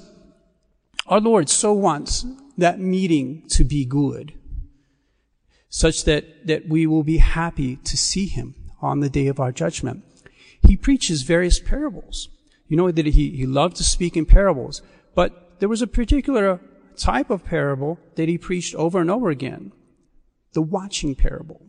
our 1.07 1.21
Lord 1.21 1.49
so 1.49 1.73
wants 1.73 2.27
that 2.59 2.81
meeting 2.81 3.45
to 3.51 3.65
be 3.65 3.85
good, 3.85 4.35
such 5.69 6.05
that, 6.05 6.47
that 6.47 6.69
we 6.69 6.87
will 6.87 7.05
be 7.05 7.19
happy 7.19 7.77
to 7.77 7.97
see 7.97 8.27
him 8.27 8.55
on 8.81 9.01
the 9.01 9.09
day 9.09 9.29
of 9.29 9.41
our 9.41 9.53
judgment. 9.53 10.05
He 10.67 10.77
preaches 10.77 11.23
various 11.23 11.61
parables. 11.61 12.29
You 12.69 12.77
know 12.77 12.91
that 12.91 13.07
he, 13.07 13.31
he 13.31 13.47
loved 13.47 13.77
to 13.77 13.85
speak 13.85 14.17
in 14.17 14.27
parables, 14.27 14.83
but 15.15 15.61
there 15.61 15.69
was 15.69 15.83
a 15.83 15.87
particular 15.87 16.61
type 16.97 17.31
of 17.31 17.45
parable 17.45 17.99
that 18.17 18.29
he 18.29 18.39
preached 18.39 18.75
over 18.75 19.01
and 19.01 19.11
over 19.11 19.31
again. 19.31 19.73
The 20.53 20.63
watching 20.63 21.15
parable. 21.15 21.67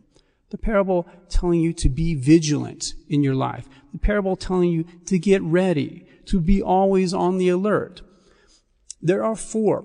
The 0.50 0.58
parable 0.58 1.08
telling 1.28 1.60
you 1.60 1.72
to 1.74 1.88
be 1.88 2.14
vigilant 2.14 2.94
in 3.08 3.22
your 3.22 3.34
life. 3.34 3.68
The 3.92 3.98
parable 3.98 4.36
telling 4.36 4.70
you 4.70 4.84
to 5.06 5.18
get 5.18 5.42
ready, 5.42 6.06
to 6.26 6.40
be 6.40 6.62
always 6.62 7.12
on 7.12 7.38
the 7.38 7.48
alert. 7.48 8.02
There 9.02 9.24
are 9.24 9.36
four 9.36 9.84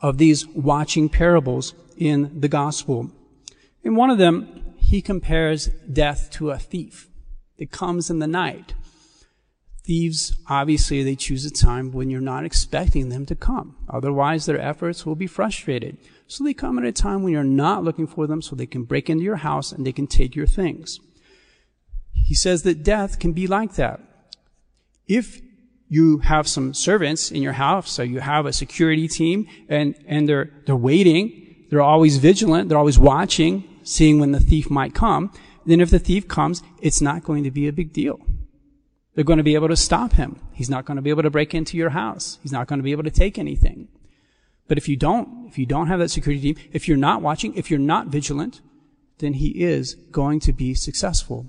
of 0.00 0.18
these 0.18 0.46
watching 0.48 1.08
parables 1.08 1.74
in 1.96 2.40
the 2.40 2.48
gospel. 2.48 3.10
In 3.82 3.94
one 3.94 4.10
of 4.10 4.18
them, 4.18 4.74
he 4.76 5.00
compares 5.00 5.68
death 5.90 6.30
to 6.32 6.50
a 6.50 6.58
thief 6.58 7.08
that 7.58 7.70
comes 7.70 8.10
in 8.10 8.18
the 8.18 8.26
night 8.26 8.74
Thieves, 9.84 10.36
obviously, 10.48 11.02
they 11.02 11.16
choose 11.16 11.44
a 11.44 11.50
time 11.50 11.90
when 11.90 12.08
you're 12.08 12.20
not 12.20 12.44
expecting 12.44 13.08
them 13.08 13.26
to 13.26 13.34
come. 13.34 13.76
Otherwise, 13.88 14.46
their 14.46 14.60
efforts 14.60 15.04
will 15.04 15.16
be 15.16 15.26
frustrated. 15.26 15.98
So 16.28 16.44
they 16.44 16.54
come 16.54 16.78
at 16.78 16.84
a 16.84 16.92
time 16.92 17.22
when 17.22 17.32
you're 17.32 17.42
not 17.42 17.82
looking 17.82 18.06
for 18.06 18.28
them 18.28 18.42
so 18.42 18.54
they 18.54 18.66
can 18.66 18.84
break 18.84 19.10
into 19.10 19.24
your 19.24 19.36
house 19.36 19.72
and 19.72 19.84
they 19.84 19.92
can 19.92 20.06
take 20.06 20.36
your 20.36 20.46
things. 20.46 21.00
He 22.12 22.34
says 22.34 22.62
that 22.62 22.84
death 22.84 23.18
can 23.18 23.32
be 23.32 23.48
like 23.48 23.74
that. 23.74 24.00
If 25.08 25.40
you 25.88 26.18
have 26.18 26.46
some 26.46 26.72
servants 26.72 27.30
in 27.32 27.42
your 27.42 27.52
house, 27.52 27.90
so 27.90 28.02
you 28.02 28.20
have 28.20 28.46
a 28.46 28.52
security 28.52 29.08
team 29.08 29.48
and, 29.68 29.96
and 30.06 30.28
they're, 30.28 30.50
they're 30.64 30.76
waiting, 30.76 31.66
they're 31.70 31.82
always 31.82 32.18
vigilant, 32.18 32.68
they're 32.68 32.78
always 32.78 32.98
watching, 32.98 33.68
seeing 33.82 34.20
when 34.20 34.32
the 34.32 34.40
thief 34.40 34.70
might 34.70 34.94
come, 34.94 35.32
then 35.66 35.80
if 35.80 35.90
the 35.90 35.98
thief 35.98 36.28
comes, 36.28 36.62
it's 36.80 37.00
not 37.00 37.24
going 37.24 37.44
to 37.44 37.50
be 37.50 37.66
a 37.66 37.72
big 37.72 37.92
deal. 37.92 38.20
They're 39.14 39.24
going 39.24 39.38
to 39.38 39.42
be 39.42 39.54
able 39.54 39.68
to 39.68 39.76
stop 39.76 40.12
him. 40.12 40.40
He's 40.52 40.70
not 40.70 40.86
going 40.86 40.96
to 40.96 41.02
be 41.02 41.10
able 41.10 41.22
to 41.22 41.30
break 41.30 41.54
into 41.54 41.76
your 41.76 41.90
house. 41.90 42.38
He's 42.42 42.52
not 42.52 42.66
going 42.66 42.78
to 42.78 42.84
be 42.84 42.92
able 42.92 43.04
to 43.04 43.10
take 43.10 43.38
anything. 43.38 43.88
But 44.68 44.78
if 44.78 44.88
you 44.88 44.96
don't, 44.96 45.46
if 45.48 45.58
you 45.58 45.66
don't 45.66 45.88
have 45.88 45.98
that 45.98 46.10
security 46.10 46.54
team, 46.54 46.68
if 46.72 46.88
you're 46.88 46.96
not 46.96 47.20
watching, 47.20 47.54
if 47.54 47.70
you're 47.70 47.78
not 47.78 48.06
vigilant, 48.06 48.62
then 49.18 49.34
he 49.34 49.62
is 49.62 49.94
going 49.94 50.40
to 50.40 50.52
be 50.52 50.72
successful. 50.74 51.46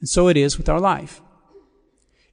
And 0.00 0.08
so 0.08 0.26
it 0.28 0.36
is 0.36 0.58
with 0.58 0.68
our 0.68 0.80
life. 0.80 1.22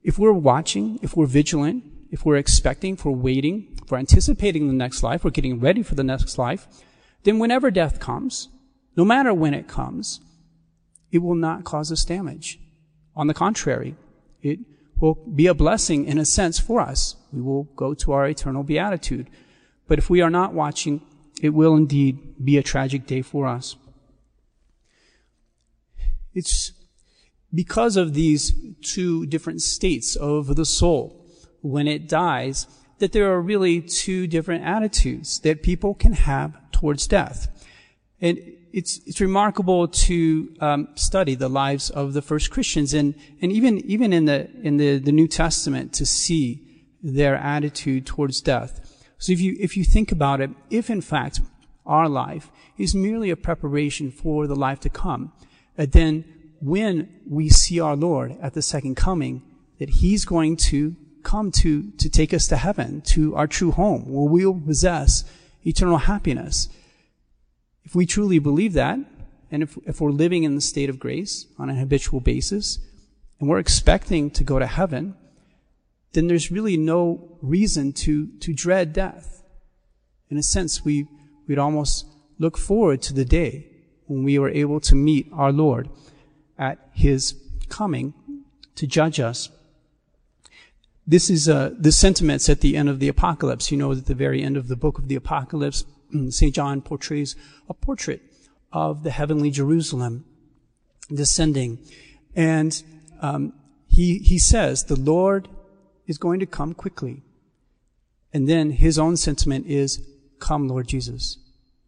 If 0.01 0.17
we're 0.17 0.33
watching, 0.33 0.97
if 1.03 1.15
we're 1.15 1.27
vigilant, 1.27 1.83
if 2.09 2.25
we're 2.25 2.37
expecting, 2.37 2.95
if 2.95 3.05
we're 3.05 3.11
waiting, 3.11 3.77
if 3.81 3.91
we're 3.91 3.99
anticipating 3.99 4.67
the 4.67 4.73
next 4.73 5.03
life, 5.03 5.23
we're 5.23 5.29
getting 5.29 5.59
ready 5.59 5.83
for 5.83 5.93
the 5.93 6.03
next 6.03 6.39
life, 6.39 6.67
then 7.23 7.37
whenever 7.37 7.69
death 7.69 7.99
comes, 7.99 8.49
no 8.95 9.05
matter 9.05 9.33
when 9.33 9.53
it 9.53 9.67
comes, 9.67 10.19
it 11.11 11.19
will 11.19 11.35
not 11.35 11.63
cause 11.63 11.91
us 11.91 12.03
damage. 12.03 12.59
On 13.19 13.27
the 13.27 13.33
contrary, 13.33 13.97
it 14.41 14.59
will 15.01 15.15
be 15.15 15.47
a 15.47 15.53
blessing 15.53 16.05
in 16.05 16.17
a 16.17 16.23
sense 16.23 16.57
for 16.57 16.79
us. 16.79 17.17
We 17.33 17.41
will 17.41 17.65
go 17.75 17.93
to 17.93 18.13
our 18.13 18.25
eternal 18.25 18.63
beatitude. 18.63 19.29
But 19.89 19.99
if 19.99 20.09
we 20.09 20.21
are 20.21 20.29
not 20.29 20.53
watching, 20.53 21.01
it 21.41 21.49
will 21.49 21.75
indeed 21.75 22.15
be 22.41 22.57
a 22.57 22.63
tragic 22.63 23.05
day 23.05 23.21
for 23.21 23.45
us. 23.45 23.75
It's 26.33 26.71
because 27.53 27.97
of 27.97 28.13
these 28.13 28.53
two 28.81 29.25
different 29.25 29.61
states 29.61 30.15
of 30.15 30.55
the 30.55 30.63
soul 30.63 31.25
when 31.59 31.89
it 31.89 32.07
dies 32.07 32.67
that 32.99 33.11
there 33.11 33.33
are 33.33 33.41
really 33.41 33.81
two 33.81 34.27
different 34.27 34.63
attitudes 34.63 35.41
that 35.41 35.61
people 35.61 35.93
can 35.93 36.13
have 36.13 36.57
towards 36.71 37.05
death. 37.05 37.67
And 38.21 38.39
it's, 38.71 38.99
it's 39.05 39.21
remarkable 39.21 39.87
to 39.87 40.55
um, 40.59 40.87
study 40.95 41.35
the 41.35 41.49
lives 41.49 41.89
of 41.89 42.13
the 42.13 42.21
first 42.21 42.51
Christians 42.51 42.93
and, 42.93 43.15
and 43.41 43.51
even, 43.51 43.79
even 43.85 44.13
in, 44.13 44.25
the, 44.25 44.49
in 44.61 44.77
the, 44.77 44.99
the 44.99 45.11
New 45.11 45.27
Testament 45.27 45.93
to 45.93 46.05
see 46.05 46.85
their 47.01 47.35
attitude 47.35 48.05
towards 48.05 48.41
death. 48.41 49.05
So 49.17 49.31
if 49.31 49.41
you, 49.41 49.55
if 49.59 49.75
you 49.75 49.83
think 49.83 50.11
about 50.11 50.41
it, 50.41 50.51
if 50.69 50.89
in 50.89 51.01
fact 51.01 51.41
our 51.85 52.07
life 52.07 52.51
is 52.77 52.93
merely 52.95 53.29
a 53.29 53.35
preparation 53.35 54.11
for 54.11 54.47
the 54.47 54.55
life 54.55 54.79
to 54.81 54.89
come, 54.89 55.33
uh, 55.77 55.85
then 55.89 56.25
when 56.61 57.09
we 57.27 57.49
see 57.49 57.79
our 57.79 57.95
Lord 57.95 58.37
at 58.41 58.53
the 58.53 58.61
second 58.61 58.95
coming, 58.95 59.41
that 59.79 59.89
He's 59.89 60.25
going 60.25 60.57
to 60.57 60.95
come 61.23 61.51
to, 61.51 61.91
to 61.91 62.09
take 62.09 62.33
us 62.33 62.47
to 62.47 62.57
heaven, 62.57 63.01
to 63.01 63.35
our 63.35 63.47
true 63.47 63.71
home, 63.71 64.11
where 64.11 64.29
we 64.29 64.45
will 64.45 64.59
possess 64.59 65.23
eternal 65.65 65.97
happiness. 65.97 66.69
If 67.89 67.95
we 67.95 68.05
truly 68.05 68.37
believe 68.37 68.73
that, 68.73 68.99
and 69.49 69.63
if, 69.63 69.75
if 69.83 69.99
we're 69.99 70.11
living 70.11 70.43
in 70.43 70.53
the 70.53 70.61
state 70.61 70.91
of 70.91 70.99
grace 70.99 71.47
on 71.57 71.71
a 71.71 71.73
habitual 71.73 72.19
basis, 72.19 72.77
and 73.39 73.49
we're 73.49 73.57
expecting 73.57 74.29
to 74.29 74.43
go 74.43 74.59
to 74.59 74.67
heaven, 74.67 75.15
then 76.13 76.27
there's 76.27 76.51
really 76.51 76.77
no 76.77 77.39
reason 77.41 77.91
to, 77.93 78.27
to 78.41 78.53
dread 78.53 78.93
death. 78.93 79.41
In 80.29 80.37
a 80.37 80.43
sense, 80.43 80.85
we, 80.85 81.07
we'd 81.47 81.57
almost 81.57 82.05
look 82.37 82.59
forward 82.59 83.01
to 83.01 83.13
the 83.15 83.25
day 83.25 83.65
when 84.05 84.23
we 84.23 84.37
are 84.37 84.49
able 84.49 84.79
to 84.81 84.93
meet 84.93 85.27
our 85.33 85.51
Lord 85.51 85.89
at 86.59 86.77
His 86.93 87.33
coming 87.69 88.13
to 88.75 88.85
judge 88.85 89.19
us. 89.19 89.49
This 91.07 91.31
is 91.31 91.49
uh, 91.49 91.71
the 91.75 91.91
sentiments 91.91 92.49
at 92.49 92.61
the 92.61 92.77
end 92.77 92.87
of 92.87 92.99
the 92.99 93.07
Apocalypse. 93.07 93.71
You 93.71 93.79
know, 93.79 93.91
at 93.91 94.05
the 94.05 94.13
very 94.13 94.43
end 94.43 94.57
of 94.57 94.67
the 94.67 94.75
book 94.75 94.99
of 94.99 95.07
the 95.07 95.15
Apocalypse, 95.15 95.85
St. 96.29 96.53
John 96.53 96.81
portrays 96.81 97.35
a 97.67 97.73
portrait 97.73 98.21
of 98.71 99.03
the 99.03 99.11
heavenly 99.11 99.51
Jerusalem 99.51 100.25
descending. 101.13 101.79
And 102.35 102.81
um, 103.21 103.53
he, 103.87 104.19
he 104.19 104.39
says, 104.39 104.85
the 104.85 104.99
Lord 104.99 105.47
is 106.07 106.17
going 106.17 106.39
to 106.39 106.45
come 106.45 106.73
quickly. 106.73 107.23
And 108.33 108.47
then 108.47 108.71
his 108.71 108.99
own 108.99 109.17
sentiment 109.17 109.65
is, 109.65 110.01
come, 110.39 110.67
Lord 110.67 110.87
Jesus, 110.87 111.37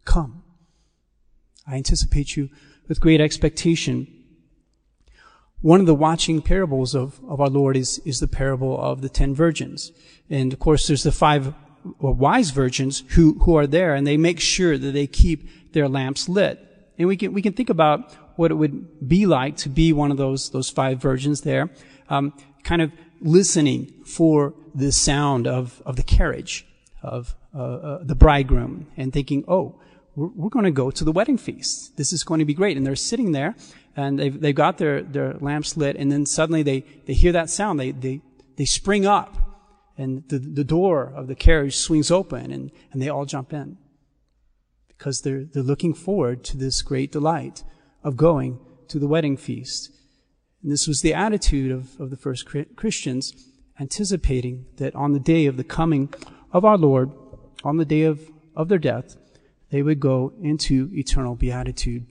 come. 0.06 0.44
I 1.68 1.76
anticipate 1.76 2.36
you 2.36 2.50
with 2.88 3.00
great 3.00 3.22
expectation. 3.22 4.08
One 5.62 5.80
of 5.80 5.86
the 5.86 5.94
watching 5.94 6.42
parables 6.42 6.96
of, 6.96 7.20
of 7.28 7.40
our 7.40 7.50
Lord 7.50 7.78
is, 7.78 8.00
is 8.00 8.20
the 8.20 8.28
parable 8.28 8.80
of 8.82 9.02
the 9.02 9.10
ten 9.10 9.36
virgins. 9.36 9.92
And 10.30 10.52
of 10.52 10.60
course, 10.60 10.88
there's 10.88 11.04
the 11.04 11.12
five 11.12 11.54
wise 12.00 12.52
virgins 12.52 13.04
who, 13.10 13.40
who 13.40 13.56
are 13.58 13.68
there 13.68 13.96
and 13.96 14.06
they 14.06 14.18
make 14.18 14.40
sure 14.40 14.78
that 14.78 14.92
they 14.92 15.08
keep 15.08 15.48
their 15.74 15.88
lamps 15.88 16.30
lit. 16.30 16.60
And 16.98 17.08
we 17.08 17.18
can, 17.18 17.34
we 17.34 17.42
can 17.42 17.54
think 17.54 17.70
about 17.70 18.14
what 18.38 18.52
it 18.52 18.56
would 18.56 19.08
be 19.08 19.26
like 19.26 19.58
to 19.58 19.70
be 19.70 19.94
one 19.94 20.12
of 20.12 20.18
those, 20.18 20.50
those 20.50 20.70
five 20.70 21.00
virgins 21.00 21.42
there, 21.42 21.70
um, 22.10 22.34
kind 22.64 22.82
of 22.82 22.92
listening 23.22 23.92
for 24.06 24.54
the 24.74 24.92
sound 24.92 25.48
of, 25.48 25.82
of 25.86 25.96
the 25.96 26.04
carriage 26.04 26.66
of 27.04 27.36
uh, 27.54 27.60
uh, 27.60 28.04
the 28.04 28.16
bridegroom 28.16 28.88
and 28.98 29.12
thinking, 29.12 29.44
oh, 29.48 29.80
we're, 30.16 30.28
we're 30.28 30.50
going 30.50 30.66
to 30.66 30.72
go 30.72 30.92
to 30.92 31.04
the 31.04 31.12
wedding 31.12 31.38
feast. 31.38 31.98
This 31.98 32.14
is 32.14 32.24
going 32.24 32.40
to 32.40 32.46
be 32.46 32.54
great. 32.54 32.78
And 32.78 32.86
they're 32.86 32.96
sitting 32.96 33.32
there 33.32 33.56
and 33.96 34.20
they've, 34.20 34.40
they've 34.40 34.56
got 34.56 34.78
their, 34.78 35.02
their 35.02 35.34
lamps 35.36 35.76
lit 35.78 35.96
and 35.98 36.12
then 36.12 36.26
suddenly 36.26 36.64
they, 36.64 36.82
they 37.06 37.14
hear 37.14 37.32
that 37.32 37.50
sound. 37.50 37.80
They, 37.80 37.92
they, 37.92 38.22
they 38.56 38.66
spring 38.66 39.06
up 39.06 39.51
and 40.02 40.28
the, 40.30 40.40
the 40.40 40.64
door 40.64 41.14
of 41.16 41.28
the 41.28 41.36
carriage 41.36 41.78
swings 41.78 42.10
open 42.10 42.52
and, 42.52 42.72
and 42.92 43.02
they 43.02 43.10
all 43.10 43.26
jump 43.26 43.54
in 43.54 43.78
because 44.88 45.22
they're, 45.22 45.44
they're 45.44 45.62
looking 45.62 45.94
forward 45.94 46.44
to 46.44 46.58
this 46.58 46.82
great 46.82 47.12
delight 47.12 47.64
of 48.04 48.18
going 48.18 48.60
to 48.88 48.98
the 48.98 49.08
wedding 49.08 49.38
feast. 49.38 49.92
And 50.64 50.72
this 50.72 50.88
was 50.88 51.02
the 51.02 51.14
attitude 51.14 51.72
of, 51.72 52.00
of 52.00 52.10
the 52.10 52.18
first 52.18 52.48
Christians, 52.76 53.34
anticipating 53.80 54.66
that 54.78 54.96
on 54.96 55.14
the 55.14 55.20
day 55.20 55.46
of 55.46 55.56
the 55.56 55.64
coming 55.64 56.12
of 56.52 56.66
our 56.66 56.80
Lord, 56.80 57.12
on 57.64 57.78
the 57.78 57.86
day 57.86 58.02
of, 58.02 58.32
of 58.56 58.70
their 58.70 58.80
death, 58.80 59.18
they 59.70 59.84
would 59.84 60.00
go 60.00 60.34
into 60.42 60.90
eternal 60.94 61.36
beatitude. 61.36 62.08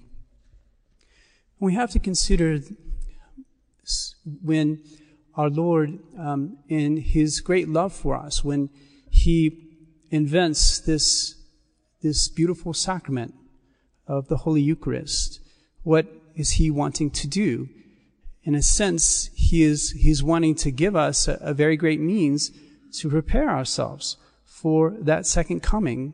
We 1.59 1.75
have 1.75 1.90
to 1.90 1.99
consider 1.99 2.61
when 4.42 4.80
our 5.37 5.50
Lord, 5.50 5.99
um, 6.18 6.58
in 6.68 6.96
His 6.96 7.40
great 7.40 7.68
love 7.68 7.92
for 7.92 8.16
us, 8.16 8.44
when 8.44 8.70
He 9.10 9.68
invents 10.10 10.80
this, 10.80 11.37
this 12.02 12.28
beautiful 12.28 12.75
sacrament 12.75 13.34
of 14.06 14.28
the 14.28 14.38
Holy 14.38 14.60
Eucharist, 14.60 15.40
what 15.82 16.06
is 16.34 16.52
He 16.52 16.70
wanting 16.70 17.10
to 17.10 17.28
do? 17.28 17.68
In 18.42 18.54
a 18.54 18.62
sense, 18.62 19.30
He 19.34 19.62
is, 19.62 19.92
He's 19.92 20.22
wanting 20.22 20.54
to 20.56 20.70
give 20.70 20.96
us 20.96 21.28
a, 21.28 21.38
a 21.40 21.54
very 21.54 21.76
great 21.76 22.00
means 22.00 22.50
to 22.99 23.08
prepare 23.08 23.50
ourselves 23.50 24.16
for 24.44 24.90
that 25.00 25.26
second 25.26 25.62
coming 25.62 26.12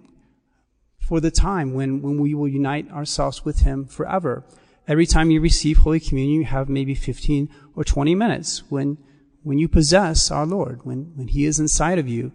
for 1.00 1.20
the 1.20 1.30
time 1.30 1.73
when, 1.73 2.02
when 2.02 2.18
we 2.18 2.35
will 2.35 2.49
unite 2.49 2.90
ourselves 2.90 3.44
with 3.44 3.61
Him 3.61 3.87
forever. 3.87 4.44
Every 4.88 5.07
time 5.07 5.31
you 5.31 5.40
receive 5.40 5.78
Holy 5.78 5.99
Communion, 5.99 6.40
you 6.40 6.45
have 6.45 6.69
maybe 6.69 6.95
15 6.95 7.49
or 7.75 7.83
20 7.83 8.14
minutes 8.14 8.62
when, 8.71 8.99
when 9.43 9.59
you 9.59 9.69
possess 9.69 10.31
our 10.31 10.47
Lord, 10.47 10.85
when, 10.85 11.12
when 11.16 11.28
He 11.28 11.45
is 11.45 11.59
inside 11.59 11.99
of 11.99 12.09
you. 12.09 12.33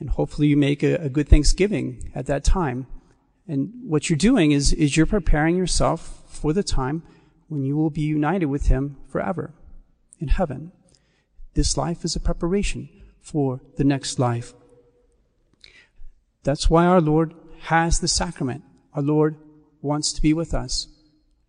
And 0.00 0.10
hopefully 0.10 0.48
you 0.48 0.56
make 0.56 0.82
a, 0.82 0.94
a 0.94 1.08
good 1.08 1.28
Thanksgiving 1.28 2.10
at 2.14 2.26
that 2.26 2.42
time. 2.42 2.88
And 3.46 3.72
what 3.84 4.10
you're 4.10 4.16
doing 4.16 4.50
is, 4.50 4.72
is 4.72 4.96
you're 4.96 5.06
preparing 5.06 5.56
yourself 5.56 6.22
for 6.26 6.52
the 6.52 6.64
time 6.64 7.04
when 7.48 7.62
you 7.62 7.76
will 7.76 7.90
be 7.90 8.02
united 8.02 8.46
with 8.46 8.66
Him 8.66 8.96
forever 9.08 9.54
in 10.18 10.28
heaven. 10.28 10.72
This 11.54 11.76
life 11.76 12.04
is 12.04 12.16
a 12.16 12.20
preparation 12.20 12.88
for 13.20 13.60
the 13.76 13.84
next 13.84 14.18
life. 14.18 14.52
That's 16.42 16.68
why 16.68 16.86
our 16.86 17.00
Lord 17.00 17.34
has 17.62 18.00
the 18.00 18.08
sacrament. 18.08 18.64
Our 18.94 19.02
Lord 19.02 19.36
wants 19.80 20.12
to 20.12 20.22
be 20.22 20.34
with 20.34 20.52
us. 20.52 20.88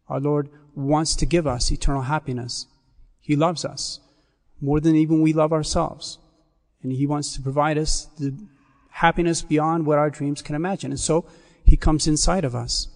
Our 0.07 0.19
Lord 0.19 0.49
wants 0.75 1.15
to 1.15 1.25
give 1.25 1.47
us 1.47 1.71
eternal 1.71 2.03
happiness. 2.03 2.67
He 3.21 3.35
loves 3.35 3.65
us 3.65 3.99
more 4.61 4.79
than 4.79 4.95
even 4.95 5.21
we 5.21 5.33
love 5.33 5.51
ourselves. 5.51 6.19
And 6.81 6.91
He 6.91 7.07
wants 7.07 7.33
to 7.35 7.41
provide 7.41 7.77
us 7.77 8.05
the 8.17 8.35
happiness 8.89 9.41
beyond 9.41 9.85
what 9.85 9.97
our 9.97 10.09
dreams 10.09 10.41
can 10.41 10.55
imagine. 10.55 10.91
And 10.91 10.99
so 10.99 11.25
He 11.65 11.77
comes 11.77 12.07
inside 12.07 12.45
of 12.45 12.55
us. 12.55 12.87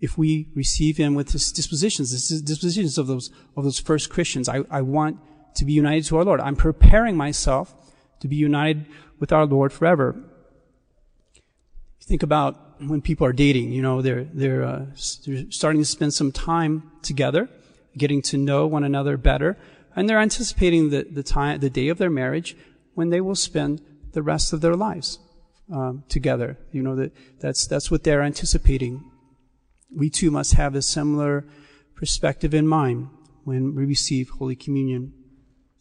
If 0.00 0.16
we 0.16 0.48
receive 0.54 0.96
Him 0.96 1.14
with 1.14 1.32
His 1.32 1.52
dispositions, 1.52 2.28
the 2.28 2.42
dispositions 2.42 2.98
of 2.98 3.06
those, 3.06 3.30
of 3.56 3.64
those 3.64 3.78
first 3.78 4.10
Christians, 4.10 4.48
I, 4.48 4.64
I 4.70 4.82
want 4.82 5.18
to 5.54 5.64
be 5.64 5.72
united 5.72 6.04
to 6.06 6.18
our 6.18 6.24
Lord. 6.24 6.40
I'm 6.40 6.56
preparing 6.56 7.16
myself 7.16 7.74
to 8.20 8.28
be 8.28 8.36
united 8.36 8.86
with 9.18 9.32
our 9.32 9.46
Lord 9.46 9.72
forever 9.72 10.22
think 12.10 12.24
about 12.24 12.58
when 12.86 13.02
people 13.02 13.26
are 13.26 13.32
dating, 13.32 13.72
you 13.72 13.82
know, 13.82 14.02
they're, 14.02 14.24
they're, 14.24 14.64
uh, 14.64 14.86
they're 15.26 15.50
starting 15.50 15.80
to 15.80 15.86
spend 15.86 16.14
some 16.14 16.32
time 16.32 16.90
together, 17.02 17.48
getting 17.96 18.22
to 18.22 18.38
know 18.38 18.66
one 18.66 18.84
another 18.84 19.16
better, 19.16 19.58
and 19.94 20.08
they're 20.08 20.18
anticipating 20.18 20.90
the, 20.90 21.02
the 21.10 21.22
time, 21.22 21.60
the 21.60 21.70
day 21.70 21.88
of 21.88 21.98
their 21.98 22.10
marriage 22.10 22.56
when 22.94 23.10
they 23.10 23.20
will 23.20 23.34
spend 23.34 23.80
the 24.12 24.22
rest 24.22 24.52
of 24.52 24.60
their 24.60 24.74
lives 24.74 25.18
um, 25.72 26.04
together. 26.08 26.58
You 26.72 26.82
know, 26.82 26.96
that, 26.96 27.12
that's, 27.40 27.66
that's 27.66 27.90
what 27.90 28.04
they're 28.04 28.22
anticipating. 28.22 29.04
We 29.94 30.10
too 30.10 30.30
must 30.30 30.54
have 30.54 30.74
a 30.74 30.82
similar 30.82 31.44
perspective 31.94 32.54
in 32.54 32.66
mind 32.66 33.08
when 33.44 33.74
we 33.74 33.84
receive 33.84 34.30
Holy 34.30 34.56
Communion. 34.56 35.12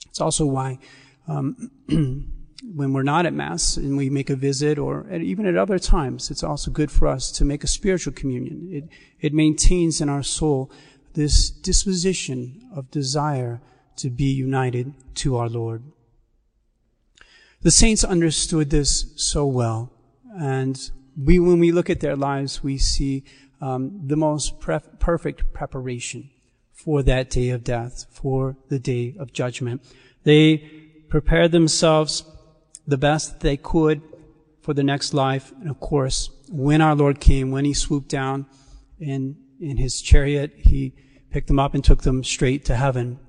It's 0.08 0.20
also 0.20 0.46
why 0.46 0.80
um, 1.28 1.72
when 2.64 2.94
we're 2.94 3.04
not 3.04 3.26
at 3.26 3.34
Mass 3.34 3.78
and 3.78 3.96
we 3.96 4.10
make 4.10 4.30
a 4.30 4.36
visit 4.36 4.78
or 4.78 5.10
even 5.12 5.46
at 5.46 5.56
other 5.56 5.80
times, 5.80 6.30
it's 6.30 6.44
also 6.44 6.72
good 6.72 6.92
for 6.92 7.08
us 7.08 7.32
to 7.34 7.46
make 7.46 7.64
a 7.64 7.68
spiritual 7.68 8.14
communion. 8.14 8.68
It, 8.72 8.90
it 9.20 9.34
maintains 9.34 10.02
in 10.02 10.10
our 10.10 10.24
soul 10.24 10.72
this 11.14 11.50
disposition 11.50 12.70
of 12.76 12.92
desire 12.92 13.62
to 13.98 14.10
be 14.10 14.26
united 14.26 14.94
to 15.16 15.38
our 15.38 15.50
Lord. 15.50 15.84
The 17.62 17.72
saints 17.72 18.04
understood 18.04 18.70
this 18.70 19.14
so 19.18 19.46
well. 19.46 19.92
And 20.38 20.80
we, 21.18 21.40
when 21.40 21.60
we 21.60 21.72
look 21.72 21.90
at 21.90 22.00
their 22.00 22.16
lives, 22.16 22.64
we 22.64 22.78
see 22.78 23.24
um, 23.62 24.08
the 24.08 24.16
most 24.16 24.60
pre- 24.60 24.80
perfect 25.00 25.52
preparation 25.54 26.30
for 26.72 27.04
that 27.04 27.30
day 27.30 27.50
of 27.50 27.64
death, 27.64 28.06
for 28.10 28.56
the 28.70 28.80
day 28.80 29.16
of 29.20 29.34
judgment. 29.34 29.84
They 30.24 30.58
prepared 31.10 31.52
themselves 31.52 32.24
the 32.90 32.98
best 32.98 33.40
they 33.40 33.58
could 33.58 34.02
for 34.62 34.74
the 34.74 34.84
next 34.84 35.14
life. 35.14 35.52
And 35.60 35.70
of 35.70 35.80
course, 35.80 36.30
when 36.50 36.82
our 36.82 36.96
Lord 36.96 37.20
came, 37.20 37.52
when 37.52 37.66
he 37.66 37.74
swooped 37.74 38.10
down 38.10 38.46
in, 39.00 39.38
in 39.60 39.78
his 39.78 40.02
chariot, 40.02 40.54
he 40.58 40.94
picked 41.32 41.48
them 41.48 41.60
up 41.60 41.74
and 41.74 41.84
took 41.84 42.04
them 42.04 42.24
straight 42.24 42.66
to 42.66 42.76
heaven. 42.76 43.20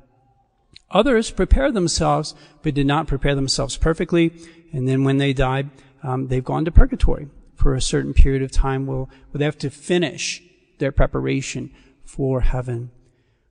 Others 0.90 1.30
prepared 1.30 1.74
themselves, 1.74 2.34
but 2.62 2.74
did 2.74 2.86
not 2.86 3.06
prepare 3.06 3.34
themselves 3.34 3.76
perfectly. 3.76 4.32
And 4.72 4.88
then 4.88 5.04
when 5.04 5.18
they 5.18 5.32
died, 5.32 5.70
um, 6.02 6.28
they've 6.28 6.44
gone 6.44 6.64
to 6.64 6.72
purgatory 6.72 7.28
for 7.54 7.74
a 7.74 7.80
certain 7.80 8.14
period 8.14 8.42
of 8.42 8.50
time 8.50 8.86
where, 8.86 8.98
where 8.98 9.38
they 9.38 9.44
have 9.44 9.58
to 9.58 9.70
finish 9.70 10.42
their 10.78 10.90
preparation 10.90 11.70
for 12.04 12.40
heaven. 12.40 12.90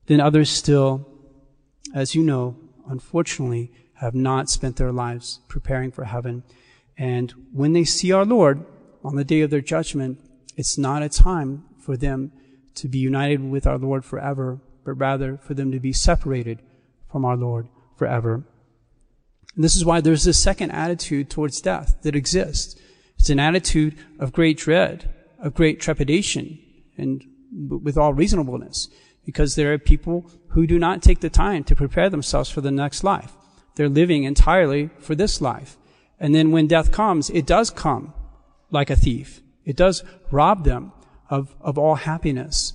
Then 0.07 0.19
others 0.19 0.49
still, 0.49 1.07
as 1.93 2.15
you 2.15 2.23
know, 2.23 2.57
unfortunately, 2.89 3.71
have 3.99 4.15
not 4.15 4.49
spent 4.49 4.77
their 4.77 4.91
lives 4.91 5.39
preparing 5.47 5.91
for 5.91 6.05
heaven. 6.05 6.43
And 6.97 7.33
when 7.53 7.73
they 7.73 7.83
see 7.83 8.11
our 8.11 8.25
Lord 8.25 8.65
on 9.03 9.15
the 9.15 9.23
day 9.23 9.41
of 9.41 9.49
their 9.49 9.61
judgment, 9.61 10.19
it's 10.55 10.77
not 10.77 11.03
a 11.03 11.09
time 11.09 11.65
for 11.79 11.97
them 11.97 12.31
to 12.75 12.87
be 12.87 12.99
united 12.99 13.41
with 13.41 13.67
our 13.67 13.77
Lord 13.77 14.05
forever, 14.05 14.59
but 14.85 14.93
rather 14.93 15.37
for 15.37 15.53
them 15.53 15.71
to 15.71 15.79
be 15.79 15.93
separated 15.93 16.61
from 17.11 17.25
our 17.25 17.35
Lord 17.35 17.67
forever. 17.97 18.43
And 19.55 19.63
this 19.63 19.75
is 19.75 19.83
why 19.83 19.99
there's 19.99 20.23
this 20.23 20.41
second 20.41 20.71
attitude 20.71 21.29
towards 21.29 21.59
death 21.59 21.97
that 22.03 22.15
exists. 22.15 22.79
It's 23.17 23.29
an 23.29 23.39
attitude 23.39 23.97
of 24.17 24.31
great 24.31 24.57
dread, 24.57 25.13
of 25.39 25.53
great 25.53 25.81
trepidation, 25.81 26.59
and 26.97 27.25
with 27.83 27.97
all 27.97 28.13
reasonableness, 28.13 28.87
because 29.25 29.55
there 29.55 29.73
are 29.73 29.77
people 29.77 30.29
who 30.49 30.65
do 30.65 30.79
not 30.79 31.01
take 31.01 31.19
the 31.19 31.29
time 31.29 31.63
to 31.65 31.75
prepare 31.75 32.09
themselves 32.09 32.49
for 32.49 32.61
the 32.61 32.71
next 32.71 33.03
life. 33.03 33.33
They're 33.75 33.89
living 33.89 34.23
entirely 34.23 34.89
for 34.99 35.15
this 35.15 35.41
life. 35.41 35.77
And 36.19 36.35
then 36.35 36.51
when 36.51 36.67
death 36.67 36.91
comes, 36.91 37.29
it 37.29 37.45
does 37.45 37.69
come 37.69 38.13
like 38.71 38.89
a 38.89 38.95
thief. 38.95 39.41
It 39.65 39.75
does 39.75 40.03
rob 40.31 40.63
them 40.63 40.91
of, 41.29 41.55
of 41.61 41.77
all 41.77 41.95
happiness, 41.95 42.73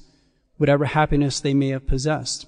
whatever 0.56 0.84
happiness 0.86 1.40
they 1.40 1.54
may 1.54 1.68
have 1.68 1.86
possessed. 1.86 2.46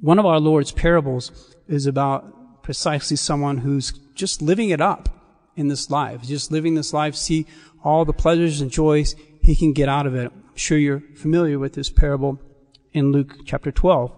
One 0.00 0.18
of 0.18 0.26
our 0.26 0.40
Lord's 0.40 0.72
parables 0.72 1.54
is 1.68 1.86
about 1.86 2.62
precisely 2.62 3.16
someone 3.16 3.58
who's 3.58 3.92
just 4.14 4.42
living 4.42 4.70
it 4.70 4.80
up 4.80 5.08
in 5.54 5.68
this 5.68 5.90
life, 5.90 6.22
just 6.22 6.52
living 6.52 6.74
this 6.74 6.92
life, 6.92 7.14
see 7.14 7.46
all 7.82 8.04
the 8.04 8.12
pleasures 8.12 8.60
and 8.60 8.70
joys 8.70 9.14
he 9.42 9.54
can 9.54 9.72
get 9.72 9.88
out 9.88 10.06
of 10.06 10.14
it. 10.14 10.32
I'm 10.32 10.56
sure 10.56 10.76
you're 10.76 11.02
familiar 11.14 11.58
with 11.58 11.74
this 11.74 11.88
parable 11.88 12.40
in 12.92 13.12
Luke 13.12 13.34
chapter 13.46 13.70
12. 13.70 14.12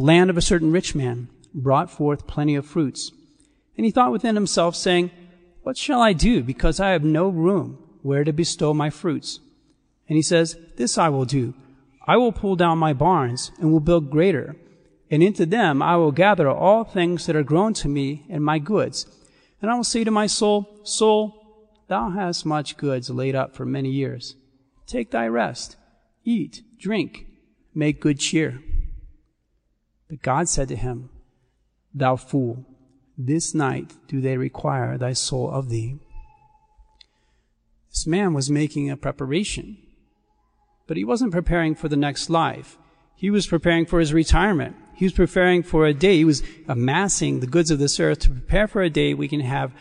The 0.00 0.06
land 0.06 0.30
of 0.30 0.38
a 0.38 0.40
certain 0.40 0.72
rich 0.72 0.94
man 0.94 1.28
brought 1.52 1.90
forth 1.90 2.26
plenty 2.26 2.54
of 2.54 2.64
fruits. 2.64 3.12
And 3.76 3.84
he 3.84 3.92
thought 3.92 4.12
within 4.12 4.34
himself, 4.34 4.74
saying, 4.74 5.10
What 5.62 5.76
shall 5.76 6.00
I 6.00 6.14
do, 6.14 6.42
because 6.42 6.80
I 6.80 6.92
have 6.92 7.04
no 7.04 7.28
room 7.28 7.76
where 8.00 8.24
to 8.24 8.32
bestow 8.32 8.72
my 8.72 8.88
fruits? 8.88 9.40
And 10.08 10.16
he 10.16 10.22
says, 10.22 10.56
This 10.76 10.96
I 10.96 11.10
will 11.10 11.26
do. 11.26 11.52
I 12.06 12.16
will 12.16 12.32
pull 12.32 12.56
down 12.56 12.78
my 12.78 12.94
barns 12.94 13.52
and 13.60 13.70
will 13.70 13.80
build 13.80 14.10
greater, 14.10 14.56
and 15.10 15.22
into 15.22 15.44
them 15.44 15.82
I 15.82 15.96
will 15.96 16.12
gather 16.12 16.48
all 16.48 16.82
things 16.82 17.26
that 17.26 17.36
are 17.36 17.42
grown 17.42 17.74
to 17.74 17.88
me 17.88 18.24
and 18.30 18.42
my 18.42 18.58
goods. 18.58 19.04
And 19.60 19.70
I 19.70 19.74
will 19.74 19.84
say 19.84 20.02
to 20.04 20.10
my 20.10 20.26
soul, 20.26 20.80
Soul, 20.82 21.76
thou 21.88 22.08
hast 22.08 22.46
much 22.46 22.78
goods 22.78 23.10
laid 23.10 23.34
up 23.34 23.54
for 23.54 23.66
many 23.66 23.90
years. 23.90 24.34
Take 24.86 25.10
thy 25.10 25.28
rest, 25.28 25.76
eat, 26.24 26.62
drink, 26.78 27.26
make 27.74 28.00
good 28.00 28.18
cheer. 28.18 28.62
But 30.10 30.20
God 30.20 30.46
said 30.46 30.68
to 30.68 30.76
him, 30.76 31.08
Thou 31.94 32.16
fool, 32.16 32.66
this 33.16 33.54
night 33.54 33.94
do 34.08 34.20
they 34.20 34.36
require 34.36 34.98
thy 34.98 35.14
soul 35.14 35.50
of 35.50 35.70
thee. 35.70 35.98
This 37.88 38.06
man 38.06 38.34
was 38.34 38.50
making 38.50 38.90
a 38.90 38.96
preparation 38.98 39.78
but 40.90 40.96
he 40.96 41.04
wasn't 41.04 41.30
preparing 41.30 41.76
for 41.76 41.88
the 41.88 41.96
next 41.96 42.28
life. 42.28 42.76
He 43.14 43.30
was 43.30 43.46
preparing 43.46 43.86
for 43.86 44.00
his 44.00 44.12
retirement. 44.12 44.74
He 44.96 45.04
was 45.04 45.12
preparing 45.12 45.62
for 45.62 45.86
a 45.86 45.94
day. 45.94 46.16
He 46.16 46.24
was 46.24 46.42
amassing 46.66 47.38
the 47.38 47.46
goods 47.46 47.70
of 47.70 47.78
this 47.78 48.00
earth 48.00 48.18
to 48.20 48.30
prepare 48.30 48.66
for 48.66 48.82
a 48.82 48.90
day 48.90 49.14
we 49.14 49.28
can 49.28 49.38
have 49.38 49.72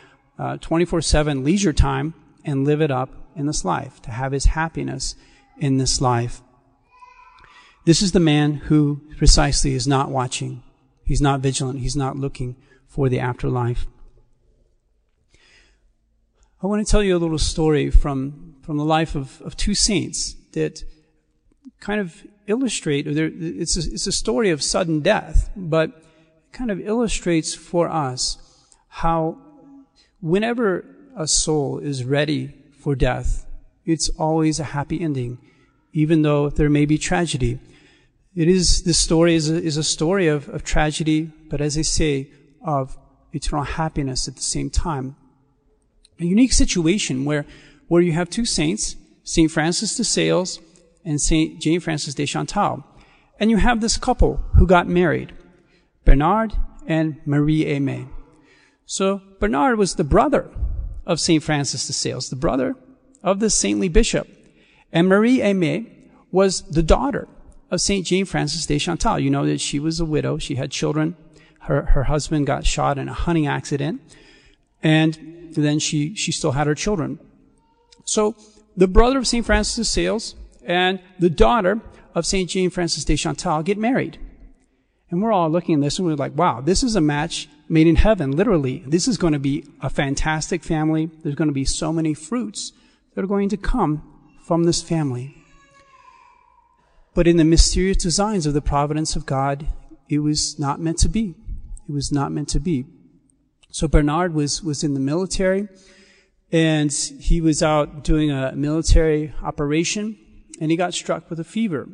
24 0.62 1.00
uh, 1.00 1.02
7 1.02 1.44
leisure 1.44 1.74
time 1.74 2.14
and 2.46 2.64
live 2.64 2.80
it 2.80 2.92
up 2.92 3.10
in 3.36 3.48
this 3.48 3.66
life, 3.66 4.00
to 4.04 4.12
have 4.12 4.34
his 4.34 4.46
happiness 4.46 5.16
in 5.58 5.78
this 5.78 6.00
life. 6.00 6.44
This 7.86 8.02
is 8.02 8.12
the 8.12 8.20
man 8.20 8.54
who 8.54 9.02
precisely 9.18 9.74
is 9.74 9.88
not 9.88 10.10
watching. 10.10 10.64
He's 11.04 11.22
not 11.22 11.40
vigilant. 11.40 11.80
He's 11.80 11.96
not 11.96 12.18
looking 12.18 12.56
for 12.88 13.10
the 13.10 13.20
afterlife. 13.20 13.88
I 16.62 16.68
want 16.68 16.86
to 16.86 16.92
tell 16.92 17.02
you 17.02 17.16
a 17.16 17.20
little 17.20 17.40
story 17.40 17.90
from, 17.90 18.56
from 18.64 18.78
the 18.78 18.84
life 18.84 19.16
of, 19.16 19.42
of 19.42 19.56
two 19.56 19.74
saints 19.74 20.36
that 20.52 20.84
kind 21.80 22.02
of 22.02 22.22
illustrate, 22.48 23.08
it's 23.08 23.78
a, 23.78 23.94
it's 23.94 24.08
a 24.08 24.12
story 24.12 24.50
of 24.50 24.62
sudden 24.62 25.00
death, 25.00 25.50
but 25.56 26.04
kind 26.52 26.70
of 26.70 26.80
illustrates 26.80 27.54
for 27.54 27.90
us 27.90 28.38
how 28.88 29.38
whenever 30.20 30.84
a 31.16 31.28
soul 31.28 31.80
is 31.80 32.04
ready 32.04 32.54
for 32.78 32.96
death, 32.96 33.46
it's 33.86 34.10
always 34.10 34.60
a 34.60 34.66
happy 34.66 35.00
ending, 35.00 35.38
even 35.94 36.22
though 36.22 36.50
there 36.50 36.70
may 36.70 36.86
be 36.86 36.98
tragedy. 36.98 37.60
It 38.36 38.48
is, 38.48 38.84
this 38.84 39.00
story 39.00 39.36
is 39.36 39.50
a, 39.50 39.56
is 39.62 39.78
a 39.78 39.84
story 39.84 40.28
of, 40.28 40.48
of 40.50 40.64
tragedy, 40.64 41.32
but 41.50 41.62
as 41.62 41.78
I 41.78 41.82
say, 41.82 42.32
of 42.66 42.98
eternal 43.34 43.66
happiness 43.66 44.28
at 44.28 44.36
the 44.36 44.42
same 44.42 44.70
time. 44.70 45.16
A 46.20 46.26
unique 46.26 46.54
situation 46.54 47.26
where, 47.26 47.46
where 47.88 48.02
you 48.02 48.12
have 48.12 48.30
two 48.30 48.46
saints, 48.46 48.96
St. 49.24 49.50
Francis 49.50 49.96
de 49.96 50.04
Sales 50.04 50.60
and 51.06 51.20
St. 51.20 51.62
Jane 51.62 51.80
Frances 51.80 52.16
de 52.16 52.26
Chantal. 52.26 52.84
And 53.40 53.50
you 53.50 53.58
have 53.58 53.82
this 53.82 53.98
couple 53.98 54.44
who 54.56 54.68
got 54.68 54.88
married, 54.88 55.34
Bernard 56.06 56.54
and 56.88 57.22
Marie 57.26 57.66
Aimée. 57.66 58.10
So 58.86 59.22
Bernard 59.40 59.78
was 59.78 59.96
the 59.96 60.04
brother 60.04 60.50
of 61.06 61.20
St. 61.20 61.42
Francis 61.42 61.88
de 61.88 61.94
Sales, 61.94 62.30
the 62.30 62.36
brother 62.36 62.76
of 63.24 63.40
the 63.40 63.50
saintly 63.50 63.88
bishop. 63.88 64.28
And 64.92 65.08
Marie 65.08 65.40
Aimée 65.40 65.88
was 66.32 66.62
the 66.64 66.84
daughter 66.84 67.28
of 67.72 67.82
St. 67.82 68.06
Jane 68.06 68.26
Frances 68.26 68.66
de 68.66 68.78
Chantal. 68.78 69.20
You 69.20 69.30
know 69.30 69.46
that 69.46 69.62
she 69.62 69.80
was 69.80 70.00
a 70.00 70.06
widow. 70.06 70.38
She 70.38 70.56
had 70.56 70.72
children. 70.72 71.16
Her, 71.62 71.84
her 71.84 72.04
husband 72.04 72.48
got 72.48 72.66
shot 72.66 72.98
in 72.98 73.08
a 73.08 73.14
hunting 73.14 73.48
accident. 73.48 74.02
And 74.82 75.54
then 75.54 75.80
she, 75.80 76.16
she 76.16 76.32
still 76.32 76.54
had 76.54 76.68
her 76.68 76.76
children. 76.76 77.20
So 78.06 78.36
the 78.76 78.88
brother 78.88 79.18
of 79.18 79.28
St. 79.28 79.46
Francis 79.46 79.76
de 79.76 79.84
Sales 79.84 80.36
and 80.64 81.00
the 81.20 81.30
daughter 81.30 81.82
of 82.16 82.26
St. 82.26 82.50
Jean 82.50 82.70
Frances 82.70 83.06
de 83.06 83.16
Chantal 83.16 83.62
get 83.62 83.78
married. 83.78 84.20
And 85.12 85.22
we're 85.22 85.32
all 85.32 85.50
looking 85.50 85.76
at 85.76 85.82
this 85.82 86.00
and 86.00 86.08
we're 86.08 86.16
like, 86.16 86.38
wow, 86.38 86.62
this 86.62 86.84
is 86.84 86.96
a 86.96 87.02
match 87.02 87.50
made 87.68 87.88
in 87.88 87.96
heaven, 87.96 88.32
literally. 88.32 88.84
This 88.86 89.08
is 89.08 89.18
going 89.18 89.34
to 89.34 89.40
be 89.40 89.66
a 89.82 89.90
fantastic 89.90 90.64
family. 90.64 91.10
There's 91.24 91.36
going 91.36 91.48
to 91.48 91.54
be 91.54 91.66
so 91.66 91.92
many 91.92 92.14
fruits 92.14 92.72
that 93.14 93.24
are 93.24 93.28
going 93.28 93.50
to 93.50 93.58
come 93.58 94.09
from 94.50 94.64
this 94.64 94.82
family. 94.82 95.36
But 97.14 97.28
in 97.28 97.38
the 97.38 97.46
mysterious 97.46 97.98
designs 97.98 98.48
of 98.48 98.56
the 98.56 98.64
providence 98.64 99.16
of 99.16 99.28
God, 99.28 99.68
it 100.10 100.20
was 100.30 100.58
not 100.58 100.80
meant 100.80 100.98
to 101.06 101.08
be. 101.08 101.36
It 101.88 101.92
was 101.92 102.12
not 102.12 102.32
meant 102.32 102.50
to 102.50 102.60
be. 102.60 102.88
So 103.70 103.88
Bernard 103.88 104.34
was, 104.34 104.64
was 104.64 104.84
in 104.84 104.96
the 104.96 105.00
military 105.00 105.68
and 106.52 106.92
he 106.92 107.42
was 107.42 107.62
out 107.62 108.04
doing 108.04 108.32
a 108.32 108.54
military 108.56 109.32
operation 109.44 110.18
and 110.60 110.72
he 110.72 110.78
got 110.78 110.96
struck 110.96 111.30
with 111.30 111.40
a 111.40 111.44
fever. 111.44 111.88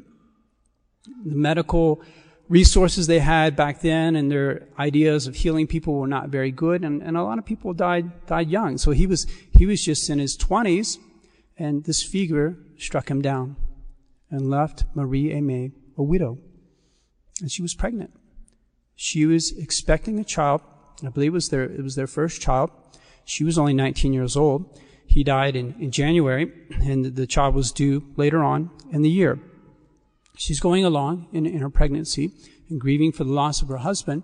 The 1.25 1.35
medical 1.35 2.01
resources 2.47 3.07
they 3.07 3.19
had 3.19 3.57
back 3.57 3.81
then 3.81 4.15
and 4.15 4.31
their 4.31 4.69
ideas 4.79 5.27
of 5.27 5.35
healing 5.35 5.67
people 5.67 5.95
were 5.95 6.07
not 6.07 6.29
very 6.29 6.51
good 6.51 6.85
and, 6.85 7.03
and 7.03 7.17
a 7.17 7.23
lot 7.23 7.37
of 7.37 7.45
people 7.45 7.73
died 7.73 8.25
died 8.27 8.49
young. 8.49 8.77
So 8.77 8.91
he 8.91 9.07
was 9.07 9.27
he 9.57 9.65
was 9.65 9.83
just 9.83 10.09
in 10.09 10.19
his 10.19 10.37
twenties 10.37 10.99
and 11.57 11.83
this 11.85 12.03
fever 12.03 12.57
struck 12.77 13.09
him 13.09 13.21
down 13.21 13.55
and 14.29 14.49
left 14.49 14.83
Marie 14.93 15.29
Aimée 15.29 15.71
a 15.97 16.03
widow. 16.03 16.37
And 17.41 17.51
she 17.51 17.61
was 17.61 17.73
pregnant. 17.73 18.11
She 18.95 19.25
was 19.25 19.51
expecting 19.57 20.19
a 20.19 20.23
child. 20.23 20.61
I 21.05 21.09
believe 21.09 21.31
it 21.31 21.33
was 21.33 21.49
their 21.49 21.63
it 21.63 21.83
was 21.83 21.95
their 21.95 22.07
first 22.07 22.41
child. 22.41 22.71
She 23.25 23.43
was 23.43 23.57
only 23.57 23.73
19 23.73 24.13
years 24.13 24.37
old. 24.37 24.79
He 25.07 25.23
died 25.23 25.55
in, 25.55 25.75
in 25.79 25.91
January, 25.91 26.51
and 26.81 27.05
the 27.05 27.27
child 27.27 27.55
was 27.55 27.71
due 27.71 28.03
later 28.15 28.43
on 28.43 28.71
in 28.91 29.01
the 29.01 29.09
year. 29.09 29.39
She's 30.37 30.59
going 30.59 30.83
along 30.83 31.27
in, 31.31 31.45
in 31.45 31.59
her 31.59 31.69
pregnancy 31.69 32.31
and 32.69 32.79
grieving 32.79 33.11
for 33.11 33.23
the 33.23 33.31
loss 33.31 33.61
of 33.61 33.67
her 33.67 33.77
husband. 33.77 34.23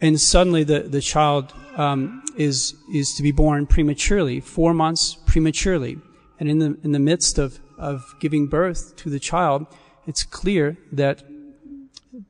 and 0.00 0.20
suddenly 0.20 0.64
the, 0.64 0.80
the 0.80 1.00
child 1.00 1.52
um, 1.76 2.22
is 2.36 2.74
is 2.92 3.14
to 3.14 3.22
be 3.22 3.32
born 3.32 3.66
prematurely, 3.66 4.40
four 4.40 4.74
months 4.74 5.16
prematurely, 5.26 5.98
and 6.42 6.50
in 6.50 6.58
the 6.58 6.76
in 6.82 6.90
the 6.90 6.98
midst 6.98 7.38
of 7.38 7.60
of 7.78 8.16
giving 8.18 8.48
birth 8.48 8.96
to 8.96 9.08
the 9.08 9.20
child, 9.20 9.64
it's 10.08 10.24
clear 10.24 10.76
that 10.90 11.22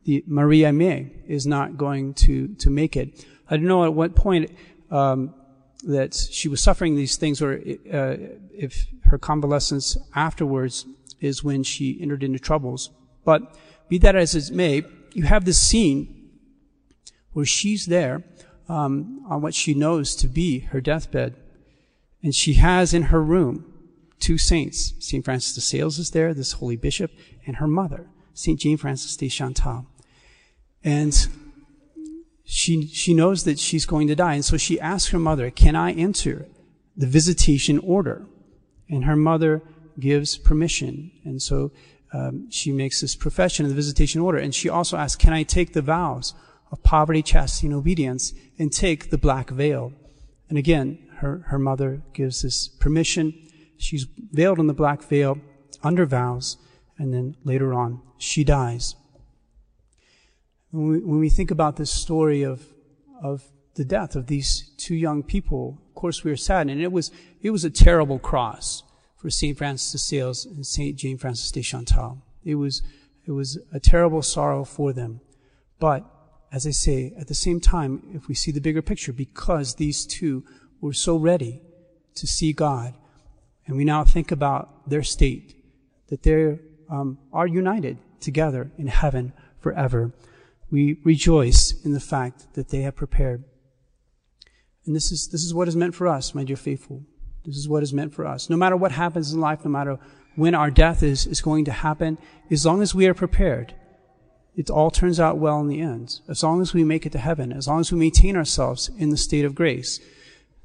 the 0.04 0.22
Marie 0.26 0.60
Aimée 0.60 1.10
is 1.26 1.46
not 1.46 1.78
going 1.78 2.12
to 2.24 2.48
to 2.56 2.68
make 2.68 2.94
it. 2.94 3.24
I 3.48 3.56
don't 3.56 3.64
know 3.64 3.84
at 3.86 3.94
what 3.94 4.14
point 4.14 4.54
um, 4.90 5.34
that 5.84 6.12
she 6.12 6.46
was 6.46 6.60
suffering 6.60 6.94
these 6.94 7.16
things, 7.16 7.40
or 7.40 7.54
uh, 7.54 8.16
if 8.54 8.86
her 9.04 9.16
convalescence 9.16 9.96
afterwards 10.14 10.84
is 11.20 11.42
when 11.42 11.62
she 11.62 11.98
entered 12.02 12.22
into 12.22 12.38
troubles. 12.38 12.90
But 13.24 13.56
be 13.88 13.96
that 13.96 14.14
as 14.14 14.34
it 14.34 14.54
may, 14.54 14.82
you 15.14 15.22
have 15.22 15.46
this 15.46 15.58
scene 15.58 16.28
where 17.32 17.46
she's 17.46 17.86
there 17.86 18.24
um, 18.68 19.24
on 19.26 19.40
what 19.40 19.54
she 19.54 19.72
knows 19.72 20.14
to 20.16 20.28
be 20.28 20.58
her 20.72 20.82
deathbed, 20.82 21.34
and 22.22 22.34
she 22.34 22.54
has 22.54 22.92
in 22.92 23.04
her 23.04 23.22
room 23.22 23.71
two 24.22 24.38
saints. 24.38 24.94
St. 25.00 25.24
Francis 25.24 25.54
de 25.54 25.60
Sales 25.60 25.98
is 25.98 26.12
there, 26.12 26.32
this 26.32 26.52
holy 26.52 26.76
bishop, 26.76 27.10
and 27.46 27.56
her 27.56 27.66
mother, 27.66 28.08
St. 28.32 28.58
Jane 28.58 28.78
Frances 28.78 29.16
de 29.16 29.28
Chantal. 29.28 29.86
And 30.82 31.28
she, 32.44 32.86
she 32.86 33.14
knows 33.14 33.44
that 33.44 33.58
she's 33.58 33.84
going 33.84 34.08
to 34.08 34.14
die. 34.14 34.34
And 34.34 34.44
so 34.44 34.56
she 34.56 34.80
asks 34.80 35.10
her 35.10 35.18
mother, 35.18 35.50
can 35.50 35.76
I 35.76 35.92
enter 35.92 36.46
the 36.96 37.06
visitation 37.06 37.78
order? 37.78 38.26
And 38.88 39.04
her 39.04 39.16
mother 39.16 39.62
gives 39.98 40.38
permission. 40.38 41.10
And 41.24 41.40
so 41.42 41.72
um, 42.12 42.50
she 42.50 42.72
makes 42.72 43.00
this 43.00 43.16
profession 43.16 43.64
of 43.64 43.70
the 43.70 43.76
visitation 43.76 44.20
order. 44.20 44.38
And 44.38 44.54
she 44.54 44.68
also 44.68 44.96
asks, 44.96 45.16
can 45.16 45.32
I 45.32 45.42
take 45.42 45.72
the 45.72 45.82
vows 45.82 46.34
of 46.70 46.82
poverty, 46.82 47.22
chastity, 47.22 47.68
and 47.68 47.76
obedience 47.76 48.32
and 48.58 48.72
take 48.72 49.10
the 49.10 49.18
black 49.18 49.50
veil? 49.50 49.92
And 50.48 50.58
again, 50.58 50.98
her, 51.18 51.44
her 51.48 51.58
mother 51.58 52.02
gives 52.12 52.42
this 52.42 52.68
permission. 52.68 53.48
She's 53.82 54.06
veiled 54.30 54.60
in 54.60 54.68
the 54.68 54.74
black 54.74 55.02
veil 55.02 55.38
under 55.82 56.06
vows. 56.06 56.56
And 56.98 57.12
then 57.12 57.36
later 57.42 57.74
on, 57.74 58.00
she 58.16 58.44
dies. 58.44 58.94
When 60.70 60.88
we, 60.88 60.98
when 61.00 61.18
we 61.18 61.28
think 61.28 61.50
about 61.50 61.76
this 61.76 61.90
story 61.90 62.44
of, 62.44 62.62
of 63.20 63.42
the 63.74 63.84
death 63.84 64.14
of 64.14 64.28
these 64.28 64.70
two 64.76 64.94
young 64.94 65.24
people, 65.24 65.78
of 65.88 65.94
course 65.96 66.22
we 66.22 66.30
are 66.30 66.36
saddened. 66.36 66.70
And 66.70 66.80
it 66.80 66.92
was, 66.92 67.10
it 67.42 67.50
was 67.50 67.64
a 67.64 67.70
terrible 67.70 68.20
cross 68.20 68.84
for 69.16 69.30
St. 69.30 69.58
Francis 69.58 69.90
de 69.90 69.98
Sales 69.98 70.46
and 70.46 70.64
St. 70.64 70.96
Jane 70.96 71.18
Frances 71.18 71.50
de 71.50 71.60
Chantal. 71.60 72.22
It 72.44 72.54
was, 72.54 72.82
it 73.26 73.32
was 73.32 73.58
a 73.72 73.80
terrible 73.80 74.22
sorrow 74.22 74.64
for 74.64 74.92
them. 74.92 75.20
But, 75.80 76.04
as 76.52 76.68
I 76.68 76.70
say, 76.70 77.14
at 77.18 77.26
the 77.26 77.34
same 77.34 77.58
time, 77.58 78.02
if 78.14 78.28
we 78.28 78.34
see 78.34 78.52
the 78.52 78.60
bigger 78.60 78.82
picture, 78.82 79.12
because 79.12 79.74
these 79.74 80.06
two 80.06 80.44
were 80.80 80.92
so 80.92 81.16
ready 81.16 81.62
to 82.14 82.26
see 82.28 82.52
God, 82.52 82.94
and 83.72 83.78
we 83.78 83.84
now 83.84 84.04
think 84.04 84.30
about 84.30 84.88
their 84.88 85.02
state, 85.02 85.56
that 86.08 86.22
they 86.22 86.58
um, 86.90 87.18
are 87.32 87.46
united 87.46 87.98
together 88.20 88.70
in 88.78 88.86
heaven 88.86 89.32
forever 89.58 90.12
we 90.72 90.98
rejoice 91.04 91.74
in 91.84 91.92
the 91.92 92.00
fact 92.00 92.54
that 92.54 92.70
they 92.70 92.80
have 92.80 92.96
prepared. 92.96 93.44
And 94.86 94.96
this 94.96 95.12
is, 95.12 95.28
this 95.28 95.44
is 95.44 95.54
what 95.54 95.68
is 95.68 95.76
meant 95.76 95.94
for 95.94 96.08
us, 96.08 96.34
my 96.34 96.42
dear 96.42 96.56
faithful. 96.56 97.04
This 97.44 97.56
is 97.56 97.68
what 97.68 97.82
is 97.82 97.92
meant 97.92 98.14
for 98.14 98.26
us. 98.26 98.48
No 98.48 98.56
matter 98.56 98.76
what 98.76 98.92
happens 98.92 99.32
in 99.32 99.40
life, 99.40 99.64
no 99.64 99.70
matter 99.70 99.98
when 100.34 100.54
our 100.54 100.70
death 100.70 101.02
is, 101.02 101.26
is 101.26 101.42
going 101.42 101.66
to 101.66 101.72
happen, 101.72 102.16
as 102.50 102.64
long 102.64 102.80
as 102.80 102.94
we 102.94 103.06
are 103.06 103.14
prepared, 103.14 103.74
it 104.56 104.70
all 104.70 104.90
turns 104.90 105.20
out 105.20 105.36
well 105.36 105.60
in 105.60 105.68
the 105.68 105.80
end. 105.80 106.20
As 106.26 106.42
long 106.42 106.62
as 106.62 106.72
we 106.72 106.84
make 106.84 107.04
it 107.04 107.12
to 107.12 107.18
heaven, 107.18 107.52
as 107.52 107.68
long 107.68 107.80
as 107.80 107.92
we 107.92 107.98
maintain 107.98 108.34
ourselves 108.34 108.90
in 108.96 109.10
the 109.10 109.16
state 109.18 109.44
of 109.44 109.54
grace, 109.54 110.00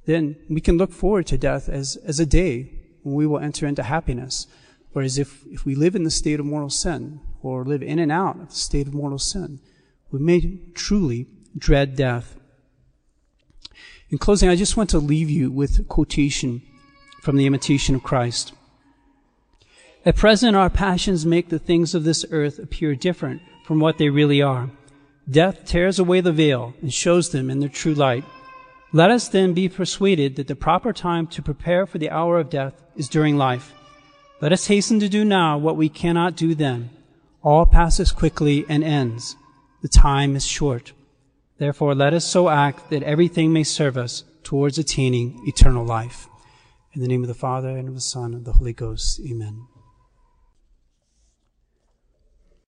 then 0.05 0.37
we 0.49 0.61
can 0.61 0.77
look 0.77 0.93
forward 0.93 1.27
to 1.27 1.37
death 1.37 1.67
as, 1.67 1.97
as 1.97 2.19
a 2.19 2.25
day 2.25 2.71
we 3.13 3.27
will 3.27 3.39
enter 3.39 3.65
into 3.67 3.83
happiness. 3.83 4.47
Whereas 4.91 5.17
if, 5.17 5.43
if 5.47 5.65
we 5.65 5.75
live 5.75 5.95
in 5.95 6.03
the 6.03 6.11
state 6.11 6.39
of 6.39 6.45
mortal 6.45 6.69
sin, 6.69 7.19
or 7.41 7.63
live 7.63 7.83
in 7.83 7.99
and 7.99 8.11
out 8.11 8.39
of 8.39 8.49
the 8.49 8.55
state 8.55 8.87
of 8.87 8.93
mortal 8.93 9.19
sin, 9.19 9.59
we 10.11 10.19
may 10.19 10.59
truly 10.73 11.27
dread 11.57 11.95
death. 11.95 12.35
In 14.09 14.17
closing, 14.17 14.49
I 14.49 14.55
just 14.55 14.77
want 14.77 14.89
to 14.91 14.99
leave 14.99 15.29
you 15.29 15.51
with 15.51 15.79
a 15.79 15.83
quotation 15.83 16.61
from 17.21 17.35
the 17.35 17.45
Imitation 17.45 17.93
of 17.95 18.03
Christ. 18.03 18.53
At 20.05 20.15
present, 20.15 20.55
our 20.55 20.69
passions 20.69 21.25
make 21.25 21.49
the 21.49 21.59
things 21.59 21.93
of 21.93 22.05
this 22.05 22.25
earth 22.31 22.59
appear 22.59 22.95
different 22.95 23.41
from 23.65 23.79
what 23.79 23.97
they 23.97 24.09
really 24.09 24.41
are. 24.41 24.69
Death 25.29 25.65
tears 25.65 25.99
away 25.99 26.21
the 26.21 26.31
veil 26.31 26.73
and 26.81 26.93
shows 26.93 27.31
them 27.31 27.49
in 27.49 27.59
their 27.59 27.67
true 27.67 27.93
light. 27.93 28.23
Let 28.93 29.11
us 29.11 29.27
then 29.27 29.53
be 29.53 29.67
persuaded 29.67 30.37
that 30.37 30.47
the 30.47 30.55
proper 30.55 30.93
time 30.93 31.27
to 31.27 31.41
prepare 31.41 31.85
for 31.85 31.97
the 31.97 32.09
hour 32.09 32.39
of 32.39 32.49
death 32.49 32.81
is 32.95 33.09
during 33.09 33.35
life. 33.35 33.73
Let 34.39 34.53
us 34.53 34.67
hasten 34.67 34.99
to 35.01 35.09
do 35.09 35.25
now 35.25 35.57
what 35.57 35.75
we 35.75 35.89
cannot 35.89 36.37
do 36.37 36.55
then. 36.55 36.89
All 37.43 37.65
passes 37.65 38.11
quickly 38.11 38.65
and 38.69 38.83
ends. 38.83 39.35
The 39.81 39.89
time 39.89 40.35
is 40.35 40.45
short. 40.45 40.93
Therefore, 41.57 41.95
let 41.95 42.13
us 42.13 42.23
so 42.23 42.49
act 42.49 42.89
that 42.89 43.03
everything 43.03 43.51
may 43.51 43.63
serve 43.63 43.97
us 43.97 44.23
towards 44.43 44.77
attaining 44.77 45.41
eternal 45.45 45.85
life. 45.85 46.27
In 46.93 47.01
the 47.01 47.07
name 47.07 47.23
of 47.23 47.27
the 47.27 47.33
Father, 47.33 47.69
and 47.69 47.89
of 47.89 47.95
the 47.95 48.01
Son, 48.01 48.33
and 48.33 48.35
of 48.35 48.45
the 48.45 48.53
Holy 48.53 48.73
Ghost. 48.73 49.19
Amen. 49.19 49.67